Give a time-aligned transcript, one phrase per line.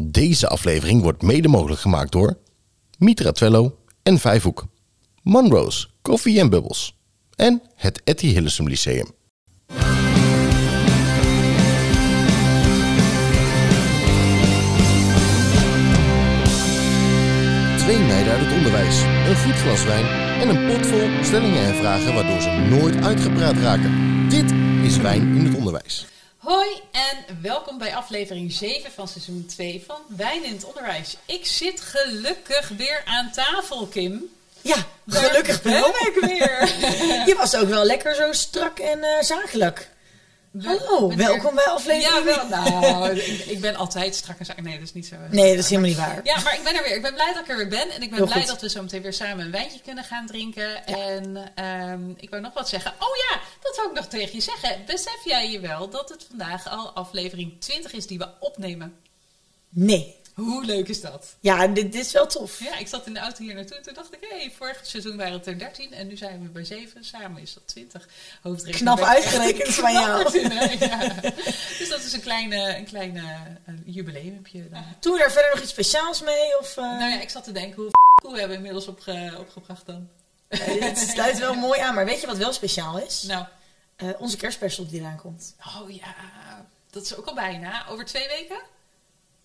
[0.00, 2.38] Deze aflevering wordt mede mogelijk gemaakt door
[2.98, 4.66] Mitra Twello en Vijfhoek,
[5.22, 6.98] Monroe's Koffie en Bubbles
[7.34, 9.06] en het Etty Hillesum Lyceum.
[17.76, 20.06] Twee meiden uit het onderwijs, een goed glas wijn
[20.40, 23.92] en een pot vol stellingen en vragen waardoor ze nooit uitgepraat raken.
[24.28, 24.52] Dit
[24.82, 26.06] is Wijn in het Onderwijs.
[26.48, 31.16] Hoi en welkom bij aflevering 7 van seizoen 2 van Wijn in het Onderwijs.
[31.26, 34.24] Ik zit gelukkig weer aan tafel, Kim.
[34.60, 36.68] Ja, gelukkig ben ik weer.
[37.28, 39.90] Je was ook wel lekker zo strak en eh, zakelijk.
[40.62, 41.16] Hallo, Wanneer?
[41.16, 42.26] welkom bij aflevering...
[42.28, 42.48] Ja, wel.
[42.48, 44.60] Nou, ik, ik ben altijd strak en zaak.
[44.62, 45.16] Nee, dat is niet zo.
[45.30, 46.20] Nee, dat is helemaal niet waar.
[46.24, 46.94] Ja, maar ik ben er weer.
[46.96, 47.90] Ik ben blij dat ik er weer ben.
[47.90, 48.46] En ik ben Heel blij goed.
[48.46, 50.86] dat we zo meteen weer samen een wijntje kunnen gaan drinken.
[50.86, 52.90] En ehm, ik wou nog wat zeggen.
[52.90, 54.82] Oh ja, dat wou ik nog tegen je zeggen.
[54.86, 58.94] Besef jij je wel dat het vandaag al aflevering 20 is die we opnemen?
[59.68, 60.16] Nee.
[60.38, 61.36] Hoe leuk is dat?
[61.40, 62.60] Ja, dit, dit is wel tof.
[62.60, 63.80] Ja, ik zat in de auto hier naartoe.
[63.80, 66.48] Toen dacht ik, hé, hey, vorig seizoen waren het er 13 en nu zijn we
[66.48, 67.04] bij 7.
[67.04, 68.08] Samen is dat 20.
[68.42, 68.76] Hoofdrekening.
[68.96, 70.38] Knap uitgerekend van jou.
[70.38, 70.50] in?
[70.88, 71.08] Ja.
[71.78, 74.68] Dus dat is een kleine, een kleine uh, jubileumpje.
[74.68, 74.84] dan.
[75.00, 76.58] Doen we daar verder nog iets speciaals mee?
[76.58, 77.90] Of, eh, Nou ja, ik zat te denken, hoe
[78.22, 80.08] hoe hebben we inmiddels opge, opgebracht dan?
[80.48, 81.94] eh, dit sluit wel mooi aan.
[81.94, 83.22] Maar weet je wat wel speciaal is?
[83.22, 83.44] Nou,
[83.96, 85.54] Eh, onze kerstspecial die eraan komt.
[85.80, 86.14] oh ja,
[86.90, 87.86] dat is ook al bijna.
[87.88, 88.60] Over twee weken?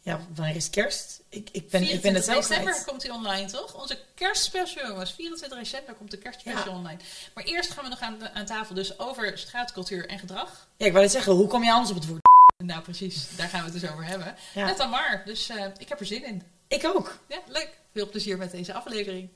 [0.06, 1.22] Ja, wanneer is het kerst?
[1.30, 3.82] Ik, ik ben, ik 24 ben het zelf december komt hij online, toch?
[3.82, 5.12] Onze kerstspecial, jongens.
[5.12, 6.78] 24 december komt de kerstspecial Ja.
[6.78, 7.00] online.
[7.34, 10.68] Maar eerst gaan we nog aan, aan tafel dus over straatcultuur en gedrag.
[10.78, 12.22] Ja, ik wou net zeggen, hoe kom je anders op het woord?
[12.64, 13.36] Nou, precies.
[13.36, 14.36] Daar gaan we het dus over hebben.
[14.54, 14.66] Ja.
[14.66, 15.22] Met Tamar.
[15.26, 16.44] Dus eh, ik heb er zin in.
[16.68, 17.20] Ik ook.
[17.28, 17.70] Ja, leuk.
[17.94, 19.30] Veel plezier met deze aflevering.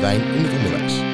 [0.00, 1.11] Wijn in het Onderwijs.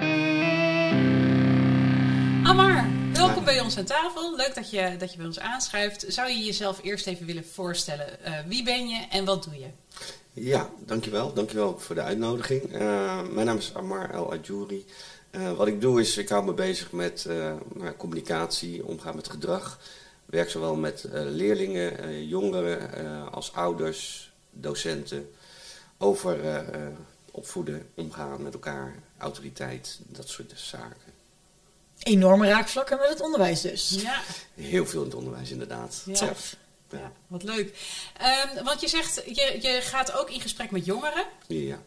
[3.54, 4.36] Bij ons aan tafel.
[4.36, 6.04] Leuk dat je, dat je bij ons aanschuift.
[6.08, 8.24] Zou je jezelf eerst even willen voorstellen?
[8.24, 9.66] Eh, wie ben je en wat doe je?
[10.32, 11.32] Ja, dankjewel.
[11.32, 12.72] Dankjewel voor de uitnodiging.
[12.72, 14.86] Eh, mijn naam is Amar El Adjouri.
[15.30, 17.26] Eh, wat ik doe is, ik hou me bezig met
[17.74, 19.78] nou, communicatie, omgaan met gedrag.
[20.24, 25.30] Werk zowel met leerlingen, jongeren, als ouders, docenten.
[25.98, 26.64] Over
[27.30, 31.17] opvoeden, omgaan met elkaar, autoriteit, dat soort zaken.
[32.02, 33.96] Enorme raakvlakken met het onderwijs dus.
[34.00, 34.20] Ja,
[34.54, 36.02] Heel veel in het onderwijs inderdaad.
[36.04, 36.12] Ja.
[36.12, 36.56] Tof.
[36.90, 37.76] ja wat leuk.
[38.16, 41.24] Ehm, want je zegt, je, je gaat ook in gesprek met jongeren.
[41.46, 41.78] Ja.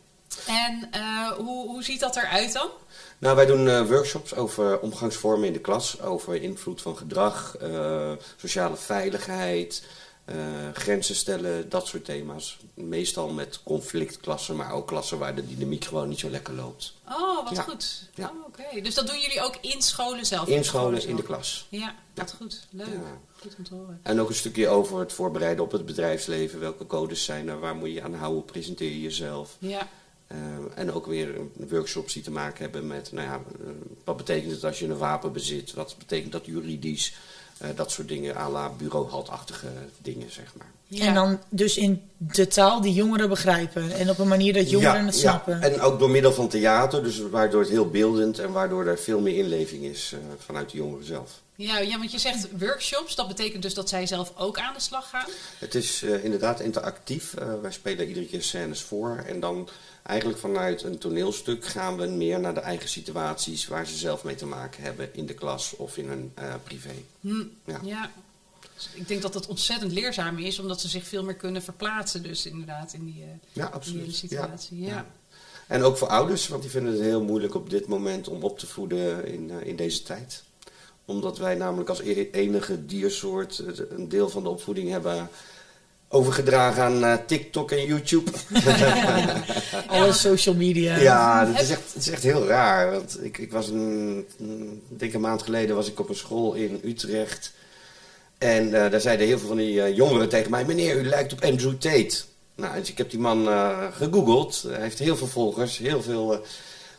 [0.47, 2.69] En eh, hoe, hoe ziet dat eruit dan?
[3.17, 8.11] Nou, wij doen eh, workshops over omgangsvormen in de klas, over invloed van gedrag, eh,
[8.35, 9.83] sociale veiligheid,
[10.73, 12.57] grenzen stellen, dat soort thema's.
[12.73, 16.93] Meestal met conflictklassen, maar ook klassen waar de dynamiek gewoon niet zo lekker loopt.
[17.09, 17.61] Oh, wat Ja.
[17.61, 18.09] goed.
[18.15, 18.31] Ja.
[18.35, 20.47] Oh, Oké, dus dat doen jullie ook in scholen zelf?
[20.47, 21.67] In scholen, in de klas.
[21.69, 21.95] Ja,
[22.37, 22.67] goed.
[22.69, 22.87] Leuk.
[22.87, 23.19] Ja.
[23.41, 23.99] Goed om te horen.
[24.03, 26.59] En ook een stukje over het voorbereiden op het bedrijfsleven.
[26.59, 29.55] Welke codes zijn er, waar moet je aan houden, presenteer je jezelf.
[29.59, 29.87] Ja,
[30.27, 30.37] Eh,
[30.75, 31.35] en ook weer
[31.69, 33.67] workshops die te maken hebben met, nou ja, eh,
[34.03, 35.73] wat betekent het als je een wapen bezit?
[35.73, 37.13] Wat betekent dat juridisch?
[37.61, 39.67] Eh, dat soort dingen, à la bureauhaltachtige
[40.01, 40.71] dingen, zeg maar.
[40.93, 41.05] Ja.
[41.05, 43.91] En dan dus in de taal die jongeren begrijpen.
[43.91, 45.59] En op een manier dat jongeren het snappen.
[45.59, 45.65] Ja.
[45.65, 49.19] En ook door middel van theater, dus waardoor het heel beeldend en waardoor er veel
[49.19, 51.41] meer inleving is eh, vanuit de jongeren zelf.
[51.55, 53.15] Ja, ja, want je zegt workshops.
[53.15, 55.25] Dat betekent dus dat zij zelf ook aan de slag gaan.
[55.57, 57.33] Het is eh, inderdaad interactief.
[57.33, 59.69] Eh, wij spelen iedere keer scènes voor en dan
[60.03, 64.35] eigenlijk vanuit een toneelstuk gaan we meer naar de eigen situaties waar ze zelf mee
[64.35, 66.93] te maken hebben in de klas of in hun eh, privé.
[67.19, 67.43] Hm,
[67.83, 68.09] Ja.
[68.83, 72.23] Dus ik denk dat het ontzettend leerzaam is, omdat ze zich veel meer kunnen verplaatsen.
[72.23, 74.15] Dus inderdaad in die, eh, Ja, in die hele absoluut.
[74.15, 74.81] situatie.
[74.81, 74.87] Ja.
[74.87, 75.05] Ja.
[75.67, 78.59] En ook voor ouders, want die vinden het heel moeilijk op dit moment om op
[78.59, 80.43] te voeden in, eh, in deze tijd.
[81.05, 85.29] Omdat wij namelijk als e- enige diersoort eh, een deel van de opvoeding hebben
[86.07, 88.31] overgedragen aan eh, TikTok en YouTube.
[89.87, 90.97] Alle social media.
[90.97, 92.91] Ja, dat is echt, het is echt heel raar.
[92.91, 96.79] Want ik, ik was een, een, een maand geleden was ik op een school in
[96.83, 97.53] Utrecht.
[98.41, 101.33] En eh, daar zeiden heel veel van die eh, jongeren tegen mij: Meneer, u lijkt
[101.33, 102.21] op Andrew Tate.
[102.55, 104.65] Nou, dus ik heb die man eh, gegoogeld.
[104.67, 106.45] Hij heeft heel veel volgers, heel veel.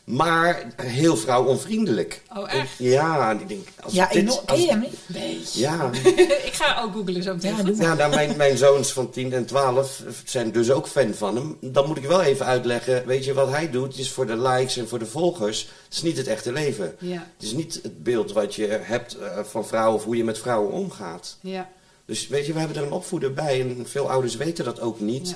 [0.05, 2.23] Maar heel vrouwonvriendelijk.
[2.37, 2.71] Oh, echt?
[2.79, 3.69] Ja, ik denk.
[3.83, 4.39] Als Ja, dit- enorm.
[4.47, 4.99] als- Ken je hem niet?
[5.07, 5.61] Beetje.
[5.61, 5.91] Ja,
[6.49, 7.57] ik ga ook googlen zo meteen.
[7.57, 11.37] Ja, ja nou, mijn, mijn zoons van 10 en 12 zijn dus ook fan van
[11.37, 11.57] hem.
[11.61, 13.99] Dan moet ik wel even uitleggen, weet je wat hij doet?
[13.99, 15.61] is voor de likes en voor de volgers.
[15.85, 16.95] Het is niet het echte leven.
[16.99, 20.25] Ja, Het is niet het beeld wat je hebt eh, van vrouwen of hoe je
[20.25, 21.37] met vrouwen omgaat.
[21.41, 21.69] ja.
[22.07, 25.01] Dus weet je, we hebben er een opvoeder bij en veel ouders weten dat ook
[25.01, 25.29] niet.
[25.29, 25.35] Ja.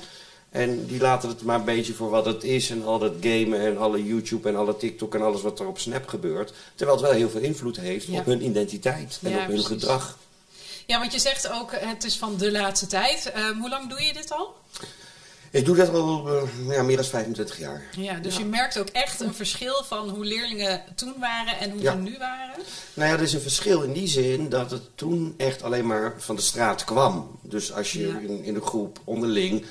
[0.57, 3.61] En die laten het maar een beetje voor wat het is en al dat gamen
[3.61, 6.53] en alle YouTube en alle TikTok en alles wat er op Snap gebeurt.
[6.75, 8.19] Terwijl het wel heel veel invloed heeft Ja.
[8.19, 9.67] op hun identiteit en Ja, op hun precies.
[9.67, 10.19] gedrag.
[10.87, 13.31] Ja, want je zegt ook, het is van de laatste tijd.
[13.33, 14.55] Ehm, hoe lang doe je dit al?
[15.51, 17.83] Ik doe dat al eh, ja, meer dan 25 jaar.
[17.97, 18.39] Ja, dus Ja.
[18.41, 21.93] je merkt ook echt een verschil van hoe leerlingen toen waren en hoe Ja.
[21.93, 22.55] ze nu waren.
[22.95, 26.15] Nou ja, er is een verschil in die zin dat het toen echt alleen maar
[26.19, 27.39] van de straat kwam.
[27.43, 29.65] Dus als je in, in een groep onderling.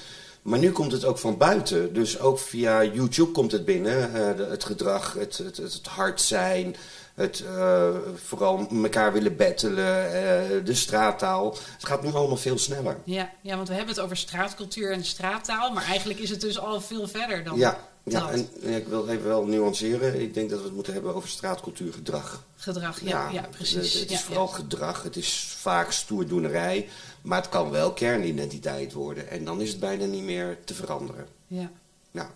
[0.45, 1.93] Maar nu komt het ook van buiten.
[1.93, 4.13] Dus ook via YouTube komt het binnen.
[4.15, 6.75] eh, het gedrag, het, het, het, hard zijn.
[7.13, 7.89] Het eh,
[8.25, 10.13] vooral elkaar willen bettelen.
[10.13, 11.57] eh, de straattaal.
[11.73, 12.97] Het gaat nu allemaal veel sneller.
[13.03, 16.59] Ja, ja, want we hebben het over straatcultuur en straattaal, maar eigenlijk is het dus
[16.59, 20.21] al veel verder dan Ja, ja en ja, ik wil even wel nuanceren.
[20.21, 22.43] Ik denk dat we het moeten hebben over straatcultuurgedrag.
[22.55, 23.01] gedrag.
[23.01, 23.93] Ja, ja, precies.
[23.93, 24.53] Het, het is Ja, vooral ja.
[24.53, 25.03] gedrag.
[25.03, 26.89] Het is vaak stoerdoenerij.
[27.21, 29.29] Maar het kan wel kernidentiteit worden.
[29.29, 31.27] En dan is het bijna niet meer te veranderen.
[31.47, 31.71] Ja.
[32.11, 32.27] Nou,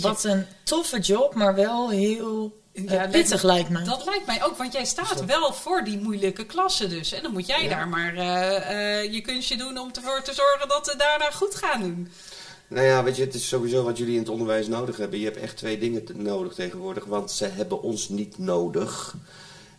[0.00, 3.82] Wat een toffe job, maar wel heel eh, Ja, pittig lijkt me.
[3.82, 7.12] Dat lijkt mij ook, want jij staat wel voor die moeilijke klassen dus.
[7.12, 7.68] En dan moet jij Ja.
[7.68, 11.54] daar maar eh, eh, je kunstje doen om ervoor te zorgen dat ze daarna goed
[11.54, 12.08] gaan doen.
[12.72, 15.18] Nou ja, weet je, het is sowieso wat jullie in het onderwijs nodig hebben.
[15.18, 17.04] Je hebt echt twee dingen nodig tegenwoordig.
[17.04, 19.14] Want ze hebben ons niet nodig.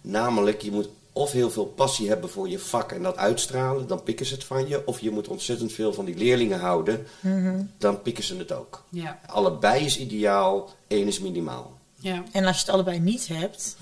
[0.01, 3.87] Namelijk, je moet of heel veel passie hebben voor je vak en dat uitstralen.
[3.87, 4.87] Dan pikken ze het van je.
[4.87, 7.07] Of je moet ontzettend veel van die leerlingen houden.
[7.77, 8.83] Dan pikken ze het ook.
[8.89, 11.77] Ja, Allebei is ideaal, één is minimaal.
[11.95, 13.75] ja, En als je het allebei niet hebt,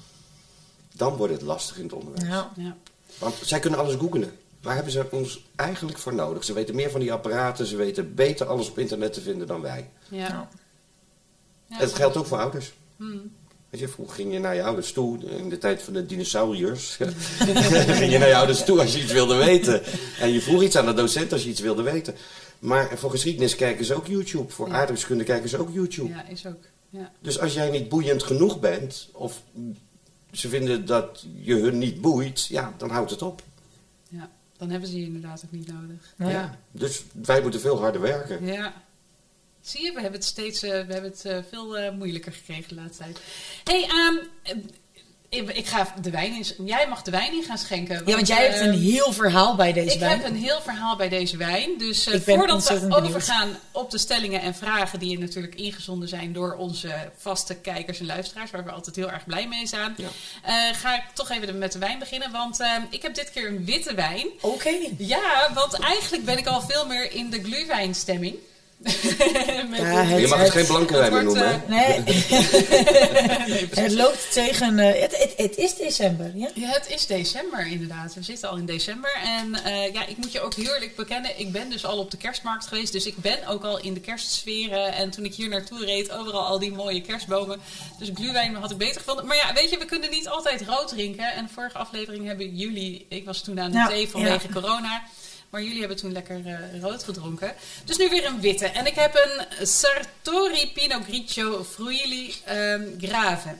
[0.95, 2.27] Dan wordt het lastig in het onderwijs.
[2.29, 2.75] nou, ja.
[3.17, 4.31] Want zij kunnen alles googelen.
[4.61, 6.43] Waar hebben ze ons eigenlijk voor nodig?
[6.43, 9.61] Ze weten meer van die apparaten, ze weten beter alles op internet te vinden dan
[9.61, 9.89] wij.
[10.09, 10.27] ja.
[10.27, 10.45] nou,
[11.67, 11.79] Ja.
[11.79, 12.73] En dat geldt ook voor ouders.
[12.97, 13.31] Hmm.
[13.69, 16.95] Weet je, vroeger ging je naar je ouders toe, in de tijd van de dinosauriërs.
[17.99, 19.81] ging je naar je ouders toe als je iets wilde weten.
[20.19, 22.15] En je vroeg iets aan de docent als je iets wilde weten.
[22.59, 24.51] Maar voor geschiedenis kijken ze ook YouTube.
[24.51, 24.73] Voor Ja.
[24.73, 26.09] aardrijkskunde kijken ze ook YouTube.
[26.09, 26.63] ja, is ook.
[26.89, 27.11] Ja.
[27.19, 29.41] Dus als jij niet boeiend genoeg bent, of
[30.31, 33.41] ze vinden dat je hun niet boeit, ja, dan houdt het op.
[34.61, 36.13] dan hebben ze je inderdaad ook niet nodig.
[36.17, 36.57] Ja.
[36.71, 38.45] Dus wij moeten veel harder werken.
[38.45, 38.73] Ja.
[39.61, 42.69] Zie je, we hebben het steeds eh, we hebben het, eh, veel eh, moeilijker gekregen
[42.69, 43.19] de laatste tijd.
[43.63, 44.55] hey, ehm, eh,
[45.33, 48.01] ik, ik ga de wijn in, jij mag de wijn in gaan schenken.
[48.05, 50.19] Ja, want jij hebt een ehm, heel verhaal bij deze Ik wijn.
[50.19, 51.77] heb een heel verhaal bij deze wijn.
[51.77, 52.97] Dus eh, Ik voordat we benieuwd.
[53.05, 58.05] overgaan op de stellingen en vragen die natuurlijk ingezonden zijn door onze vaste kijkers en
[58.05, 60.07] luisteraars, waar we altijd heel erg blij mee zijn, Ja.
[60.43, 62.31] eh, ga ik toch even met de wijn beginnen.
[62.31, 64.27] Want eh, ik heb dit keer een witte wijn.
[64.41, 64.73] Oké.
[64.97, 68.33] Ja, want eigenlijk ben ik al veel meer in de glühweinstemming.
[68.33, 68.50] Met
[68.83, 71.45] Ja, dit- het- Je mag het geen blanke noemen.
[71.45, 71.59] eh?
[71.67, 72.03] Nee,
[73.83, 74.79] het loopt tegen...
[74.79, 76.49] eh, het, het, het is december, ja?
[76.53, 78.13] Ja, het is december inderdaad.
[78.13, 79.11] We zitten al in december.
[79.25, 81.39] En eh, ja, ik moet je ook heel eerlijk bekennen.
[81.39, 82.91] Ik ben dus al op de kerstmarkt geweest.
[82.93, 84.93] Dus ik ben ook al in de kerstsferen.
[84.93, 87.59] En toen ik hier naartoe reed, overal al die mooie kerstbomen.
[87.99, 89.25] Dus glühwein had ik beter gevonden.
[89.25, 91.33] Maar ja, weet je, we kunnen niet altijd rood drinken.
[91.33, 93.05] En de vorige aflevering hebben jullie...
[93.09, 94.53] Ik was toen aan de Ja, thee vanwege ja.
[94.61, 95.01] corona.
[95.51, 97.55] Maar jullie hebben toen lekker eh, rood gedronken.
[97.85, 98.65] Dus nu weer een witte.
[98.65, 103.55] En ik heb een Sartori Pinot Grigio Fruili ehm Grave.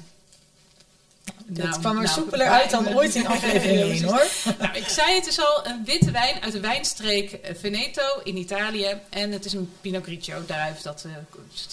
[1.47, 4.05] Het Nou, kwam er nou, soepeler uit dan ooit in aflevering Ja, 1, precies.
[4.43, 4.55] hoor.
[4.59, 8.37] Nou, ik zei het is al een witte wijn uit de wijnstreek eh, Veneto in
[8.37, 8.99] Italië.
[9.09, 10.81] En het is een Pinot Grigio druif.
[10.81, 11.11] Dat eh,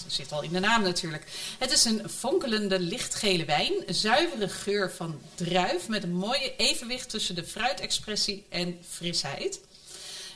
[0.06, 1.25] zit al in de naam natuurlijk.
[1.59, 3.73] Het is een fonkelende lichtgele wijn.
[3.87, 9.61] Zuivere geur van druif met een mooie evenwicht tussen de fruitexpressie en frisheid.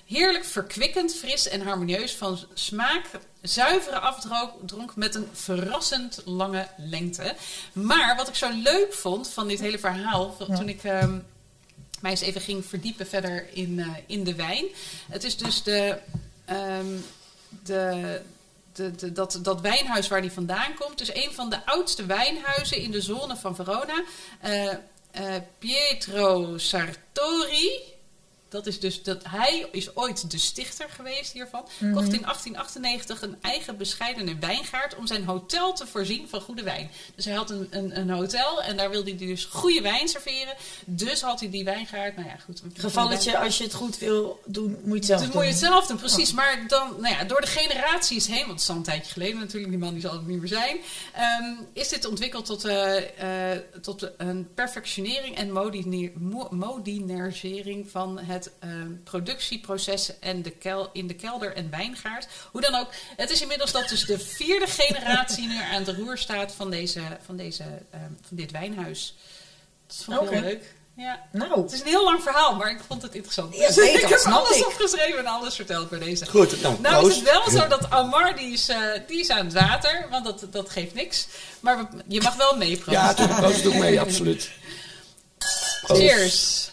[0.06, 3.06] Heerlijk verkwikkend, fris en harmonieus van smaak.
[3.43, 7.34] Zuivere afdronk met een verrassend lange lengte.
[7.72, 11.19] Maar wat ik zo leuk vond van dit hele verhaal, toen ik ehm,
[12.00, 14.65] mij eens even ging verdiepen verder in, eh, in de wijn.
[15.10, 15.98] Het is dus de,
[16.44, 16.96] ehm,
[17.65, 18.20] de,
[18.72, 21.00] de, de, dat, dat wijnhuis waar die vandaan komt.
[21.00, 24.03] is een van de oudste wijnhuizen in de zone van Verona.
[24.41, 24.69] Eh,
[25.10, 27.92] eh, Pietro Sartori.
[28.53, 31.61] Dat is dus dat hij is ooit de stichter geweest hiervan.
[31.63, 36.91] Kocht in 1898 een eigen bescheidene wijngaard om zijn hotel te voorzien van goede wijn.
[37.15, 40.55] Dus hij had een, een, een hotel en daar wilde hij dus goede wijn serveren.
[40.85, 42.17] Dus had hij die wijngaard.
[42.17, 42.63] Nou ja, goed.
[42.75, 45.37] Gevalletje, als je het goed wil doen, moet je het zelf Dus doen.
[45.37, 46.32] moet je het zelf doen, precies.
[46.32, 49.39] Maar dan, nou ja, door de generaties heen, want het is al een tijdje geleden
[49.39, 50.77] natuurlijk, die man die zal het niet meer zijn,
[51.13, 58.19] ehm, is dit ontwikkeld tot, eh, eh, tot een perfectionering en modiner- mo- modernisering van
[58.19, 62.27] het ehm, productieproces en de kel, in de kelder en wijngaard.
[62.51, 66.19] Hoe dan ook, het is inmiddels dat dus de vierde generatie nu aan de roer
[66.19, 69.15] staat van, deze, van, deze, ehm, van dit wijnhuis.
[69.87, 70.32] Dat vond ik Oké.
[70.34, 70.75] heel leuk.
[70.96, 71.20] Ja.
[71.32, 73.56] Nou, Het is een heel lang verhaal, maar ik vond het interessant.
[73.56, 74.67] Ja, zeker, ik heb alles ik.
[74.67, 76.27] opgeschreven en alles verteld bij deze.
[76.27, 79.44] Goed, nou, Nou is het wel zo dat Amar, die is, eh, die is aan
[79.44, 81.27] het water, want dat, dat geeft niks.
[81.61, 82.93] Maar we- je mag wel meeproosten.
[82.93, 84.51] Ja, natuurlijk, proost doe mee, absoluut.
[85.82, 86.01] Proost.
[86.03, 86.70] Cheers.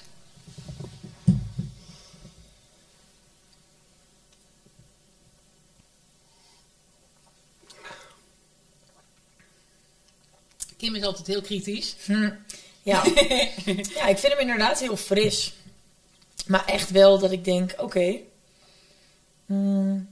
[10.80, 11.96] Kim is altijd heel kritisch.
[12.06, 12.30] Hm,
[12.84, 13.04] Ja.
[13.96, 15.54] ja, ik vind hem inderdaad heel fris.
[16.48, 18.16] Maar echt wel dat ik denk, oké.
[19.46, 20.08] hmm,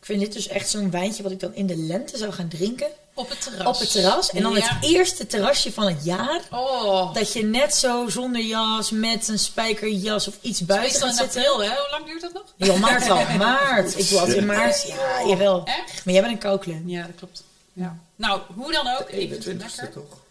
[0.00, 2.48] ik vind dit dus echt zo'n wijntje wat ik dan in de lente zou gaan
[2.48, 2.86] drinken.
[3.14, 3.66] Op het terras.
[3.66, 4.30] Op het terras.
[4.30, 4.60] En dan Ja.
[4.78, 6.40] het eerste terrasje van het jaar.
[6.50, 11.14] Oh, Dat je net zo zonder jas, met een spijkerjas of iets buiten gaat in
[11.14, 11.40] zitten.
[11.40, 11.68] april, hè?
[11.68, 12.44] Hoe lang duurt dat nog?
[12.56, 13.24] Ja, maart al.
[13.38, 13.98] Maart.
[13.98, 14.82] Ik doe altijd in maart.
[14.86, 15.64] Ja, jawel.
[15.64, 16.04] Echt?
[16.04, 16.82] Maar jij bent een kouklen.
[16.86, 17.44] Ja, dat klopt.
[17.76, 17.98] Ja.
[18.16, 19.10] Nou, hoe dan ook.
[19.10, 19.92] Ik vind het 21ste lekker.
[19.92, 20.22] toch?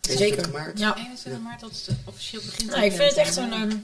[0.00, 0.20] Zeker.
[0.26, 0.78] 21 maart.
[0.78, 0.96] Ja.
[0.96, 2.70] 21 maart, dat is officieel begint.
[2.70, 3.76] Nou, ik vind het echt zo'n ehm,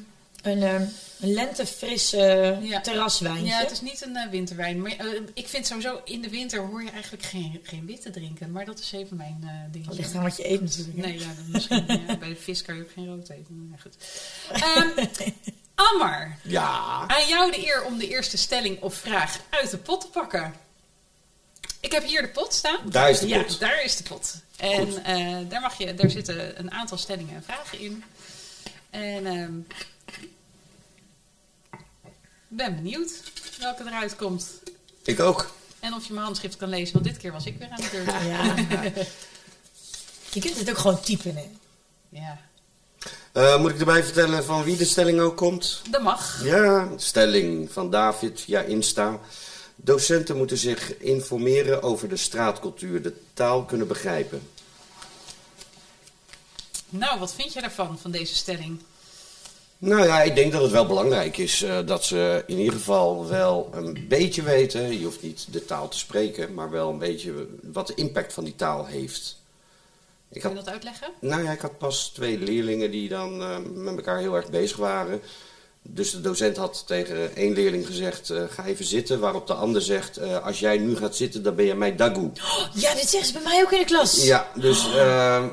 [0.43, 0.85] een, ehm,
[1.21, 2.81] een lentefris eh, Ja.
[2.81, 3.45] terraswijntje.
[3.47, 4.83] Ja, het is niet een eh, winterwijn.
[4.83, 8.51] Maar eh, ik vind sowieso, in de winter hoor je eigenlijk geen, geen witte drinken.
[8.53, 9.87] Maar dat is even mijn eh ding.
[9.87, 10.97] Dat ligt aan wat je eet natuurlijk.
[10.97, 13.69] Nee, ja, dan misschien, ja, bij de vis kan je ook geen rood eten.
[13.69, 13.97] Maar goed.
[14.53, 15.07] Ehm
[15.75, 17.05] Ammar, Ja.
[17.07, 20.55] aan jou de eer om de eerste stelling of vraag uit de pot te pakken.
[21.81, 22.79] Ik heb hier de pot staan.
[22.91, 23.61] Daar is de ja, pot.
[23.61, 24.35] daar is de pot.
[24.57, 28.05] En eh, daar, mag je, daar zitten een aantal stellingen en vragen in.
[28.91, 29.59] En ehm,
[32.49, 33.11] ik ben benieuwd
[33.59, 34.47] welke eruit komt.
[35.03, 35.55] Ik ook.
[35.81, 37.89] En of je mijn handschrift kan lezen, want dit keer was ik weer aan de
[37.93, 38.07] beurt.
[38.27, 38.55] Ja.
[40.33, 41.51] Je kunt het ook gewoon typen, hè.
[42.09, 42.39] Ja,
[43.33, 45.83] Eh, moet ik erbij vertellen van wie de stelling ook komt?
[45.91, 46.41] dat mag.
[46.45, 49.19] Ja, stelling van David via Insta.
[49.83, 54.43] Docenten moeten zich informeren over de straatcultuur, de taal kunnen begrijpen.
[56.89, 58.81] Nou, wat vind je daarvan, van deze stelling?
[59.79, 63.29] Nou ja, ik denk dat het wel belangrijk is eh, dat ze in ieder geval
[63.29, 64.99] wel een beetje weten.
[64.99, 68.45] Je hoeft niet de taal te spreken, maar wel een beetje wat de impact van
[68.45, 69.39] die taal heeft.
[70.29, 71.09] Ik Kun je had, dat uitleggen?
[71.21, 74.77] nou ja, ik had pas twee leerlingen die dan eh, met elkaar heel erg bezig
[74.77, 75.21] waren.
[75.83, 79.21] Dus de docent had tegen één leerling gezegd: eh, ga even zitten.
[79.21, 82.31] Waarop de ander zegt: eh, als jij nu gaat zitten, dan ben je mij dagoe.
[82.75, 84.25] Ja, dit zeggen ze bij mij ook in de klas.
[84.25, 85.45] Ja, dus eh,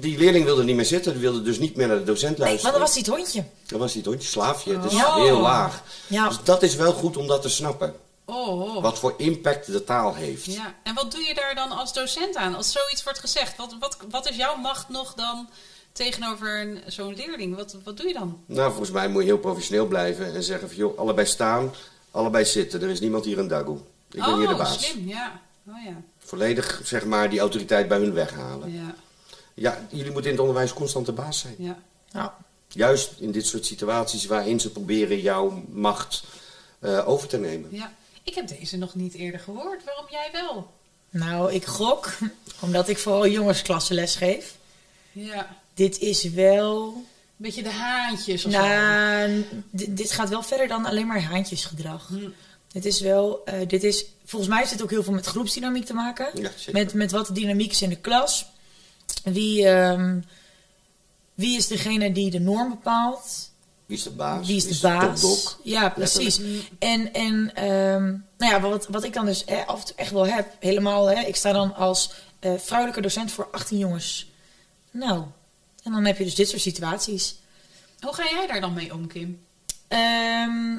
[0.00, 1.12] die leerling wilde niet meer zitten.
[1.12, 2.62] Die wilde dus niet meer naar de docent Nee, luisteren.
[2.62, 3.44] maar dat was die het hondje.
[3.66, 4.80] Dat was niet hondje, slaafje.
[4.80, 5.16] Dus Oh.
[5.16, 5.82] heel laag.
[6.06, 6.28] Ja.
[6.28, 7.94] Dus dat is wel goed om dat te snappen.
[8.26, 8.82] Oh, oh.
[8.82, 10.44] Wat voor impact de taal heeft.
[10.44, 12.54] Ja, en wat doe je daar dan als docent aan?
[12.54, 15.48] Als zoiets wordt gezegd, wat, wat, wat is jouw macht nog dan
[15.98, 17.56] tegenover een- zo'n leerling?
[17.56, 18.42] Wat, wat doe je dan?
[18.46, 21.72] Nou, volgens mij moet je heel professioneel blijven en zeggen van joh, allebei staan,
[22.10, 22.82] allebei zitten.
[22.82, 23.76] Er is niemand hier een dagoe.
[24.10, 24.84] Ik ben oh, hier de baas.
[24.90, 25.40] slim, ja.
[25.68, 25.96] Oh ja.
[26.18, 28.72] Volledig, zeg maar, die autoriteit bij hun weghalen.
[28.72, 28.94] Ja,
[29.54, 31.54] Ja, jullie moeten in het onderwijs constant de baas zijn.
[31.58, 31.78] ja.
[32.12, 32.30] Nou,
[32.68, 36.24] Juist in dit soort situaties waarin ze proberen jouw macht
[36.78, 37.68] eh, over te nemen.
[37.72, 37.92] ja.
[38.22, 39.84] Ik heb deze nog niet eerder gehoord.
[39.84, 40.72] Waarom jij wel?
[41.10, 42.08] nou, ik gok,
[42.60, 44.54] omdat ik vooral jongensklassen les geef.
[45.12, 45.56] Ja.
[45.74, 46.86] Dit is wel...
[46.86, 48.58] Een beetje de haantjes of zo.
[48.58, 52.08] Nou, dit, dit gaat wel verder dan alleen maar haantjesgedrag.
[52.08, 52.28] Hm.
[52.74, 55.84] Dit is wel, eh, dit is, volgens mij heeft het ook heel veel met groepsdynamiek
[55.84, 56.28] te maken.
[56.34, 56.50] Ja.
[56.72, 58.46] Met, met wat de dynamiek is in de klas.
[59.24, 60.20] Wie, ehm,
[61.34, 63.50] wie is degene die de norm bepaalt?
[63.86, 64.46] Wie is de baas?
[64.46, 65.56] Wie is de baas?
[65.62, 66.40] Ja, precies.
[66.78, 68.04] En, en ehm,
[68.38, 71.06] nou ja, wat, wat ik dan dus eh, af en toe echt wel heb, helemaal,
[71.06, 74.30] hè, ik sta dan als eh, vrouwelijke docent voor 18 jongens.
[74.90, 75.24] Nou,
[75.84, 77.36] en dan heb je dus dit soort situaties.
[78.00, 79.40] Hoe ga jij daar dan mee om, Kim?
[79.88, 80.74] Ehm,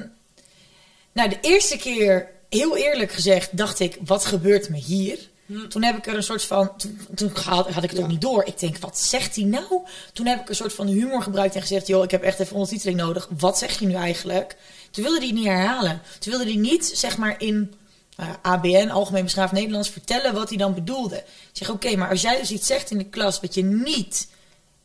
[1.12, 5.18] nou, de eerste keer, heel eerlijk gezegd, dacht ik, wat gebeurt me hier?
[5.46, 5.68] Hm.
[5.68, 8.20] Toen heb ik er een soort van, toen, toen had, had ik het ook niet
[8.20, 8.44] door.
[8.44, 9.80] Ik denk, wat zegt hij nou?
[10.12, 12.54] Toen heb ik een soort van humor gebruikt en gezegd, joh, ik heb echt even
[12.54, 13.28] ondertiteling nodig.
[13.38, 14.56] Wat zeg je nu eigenlijk?
[14.90, 16.02] Toen wilde hij het niet herhalen.
[16.18, 17.74] Toen wilde hij niet, zeg maar, in
[18.16, 21.16] ja, ABN, Algemeen Beschaafd Nederlands, vertellen wat hij dan bedoelde.
[21.16, 24.28] Ik zeg, oké, maar als jij dus iets zegt in de klas wat je niet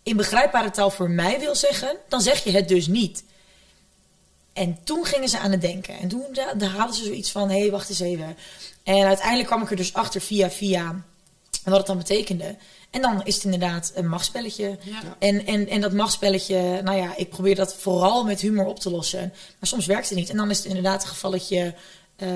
[0.04, 3.24] in begrijpbare taal voor mij wil zeggen, dan zeg je het dus niet.
[4.54, 5.98] En toen gingen ze aan het denken.
[5.98, 6.38] En toen
[6.76, 8.38] hadden ze zoiets van: hé, hey, wacht eens even.
[8.84, 11.04] En uiteindelijk kwam ik er dus achter via via
[11.64, 12.56] wat het dan betekende.
[12.90, 14.78] En dan is het inderdaad een machtspelletje.
[14.84, 15.02] Ja.
[15.20, 18.90] En, en, en dat machtspelletje, nou ja, ik probeer dat vooral met humor op te
[18.90, 19.34] lossen.
[19.60, 20.30] Maar soms werkt het niet.
[20.30, 21.76] En dan is het inderdaad een gevalletje:
[22.16, 22.30] eh,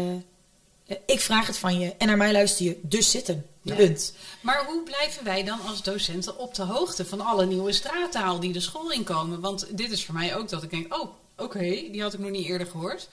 [1.05, 3.45] ik vraag het van je en naar mij luister je, dus zitten.
[3.61, 3.75] Ja.
[3.75, 4.13] Punt.
[4.41, 8.53] Maar hoe blijven wij dan als docenten op de hoogte van alle nieuwe straattaal die
[8.53, 9.39] de school inkomen?
[9.39, 12.29] Want dit is voor mij ook dat ik denk, oh, oké, die had ik nog
[12.29, 13.09] niet eerder gehoord.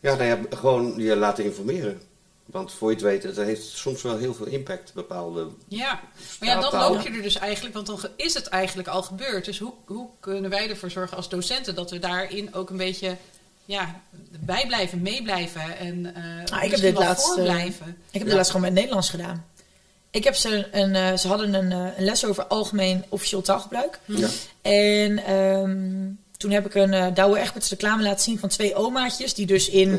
[0.00, 2.02] Ja, nou ja, gewoon je laten informeren.
[2.46, 5.48] Want voor je het weet, het heeft soms wel heel veel impact, bepaalde...
[5.68, 6.00] Ja,
[6.40, 9.44] maar ja, dan loop je er dus eigenlijk, want dan is het eigenlijk al gebeurd.
[9.44, 13.16] Dus hoe, hoe kunnen wij ervoor zorgen als docenten dat we daarin ook een beetje
[13.70, 14.00] ja,
[14.40, 17.86] bij blijven, mee blijven en eh heb misschien dit wel laatst, blijven?
[17.86, 18.26] Ik heb Ja.
[18.28, 19.44] het laatst gewoon met Nederlands gedaan.
[20.10, 23.98] Ik heb ze, een, eh, ze hadden een, een les over algemeen officieel taalgebruik.
[24.04, 24.28] Ja.
[24.62, 29.34] En ehm, Toen heb ik een eh Douwe Egberts reclame laten zien van twee omaatjes.
[29.34, 29.90] Die dus in,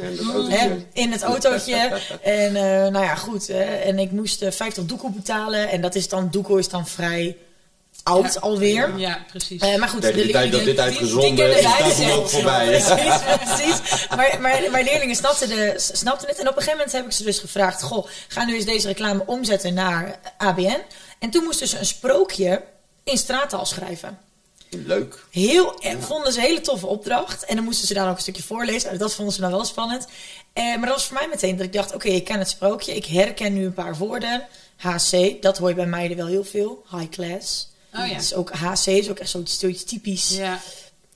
[0.50, 2.00] Ja, in hè, het autootje.
[2.22, 3.48] en eh, nou ja, goed.
[3.48, 5.70] hè, en ik moest eh, 50 doekoe betalen.
[5.70, 7.38] En dat is dan, doekoe is dan vrij
[8.04, 8.40] oud Ja.
[8.40, 8.98] alweer.
[8.98, 9.62] Ja, precies.
[9.62, 12.30] Eh, maar goed, Tegen die de tijd dat leerlingen- dit uitgezonden die is, is ook
[12.30, 12.66] voorbij.
[12.68, 14.08] Precies, precies.
[14.16, 16.38] Maar, maar, maar leerlingen snapten, de, snapten het.
[16.40, 18.88] En op een gegeven moment heb ik ze dus gevraagd: Goh, ga nu eens deze
[18.88, 20.78] reclame omzetten naar ABN.
[21.20, 22.64] En toen moesten ze een sprookje
[23.04, 24.18] in straattaal schrijven.
[24.70, 25.26] Leuk.
[25.32, 27.46] Heel, eh, vonden ze een hele toffe opdracht.
[27.46, 28.86] En dan moesten ze daar ook een stukje voorlezen.
[28.88, 30.08] Nou, Dat vonden ze dan wel spannend.
[30.54, 32.96] Eh, maar dat was voor mij meteen dat ik dacht: oké, ik ken het sprookje.
[32.96, 34.48] Ik herken nu een paar woorden.
[34.78, 36.84] HC, dat hoor je bij meiden wel heel veel.
[36.92, 37.70] High class.
[37.94, 38.14] Oh ja.
[38.14, 40.30] Het is ook HC, is ook echt zoiets typisch.
[40.30, 40.60] Ja.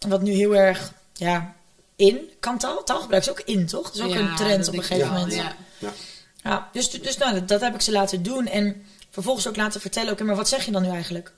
[0.07, 1.55] Wat nu heel erg, ja,
[1.95, 2.29] in.
[2.39, 2.83] Kan taal?
[2.83, 3.83] Taalgebruik is ook in, toch?
[3.83, 5.33] Dat is ook Ja, een trend op een gegeven wel, moment.
[5.33, 5.55] Ja.
[5.77, 5.93] Ja.
[6.43, 8.47] Ja, dus dus nou, dat, dat heb ik ze laten doen.
[8.47, 11.33] En vervolgens ook laten vertellen, oké, maar wat zeg je dan nu eigenlijk?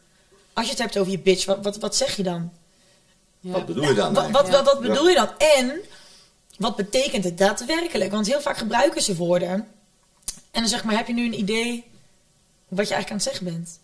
[0.54, 2.52] Als je het hebt over je bitch, wat, wat, wat zeg je dan?
[3.40, 3.52] Ja.
[3.52, 5.30] Wat bedoel je dan Wat, wat, wat bedoel je dan?
[5.38, 5.82] En
[6.58, 8.12] wat betekent het daadwerkelijk?
[8.12, 9.52] Want heel vaak gebruiken ze woorden.
[10.52, 11.86] En dan zeg maar, heb je nu een idee
[12.68, 13.80] wat je eigenlijk aan het zeggen bent?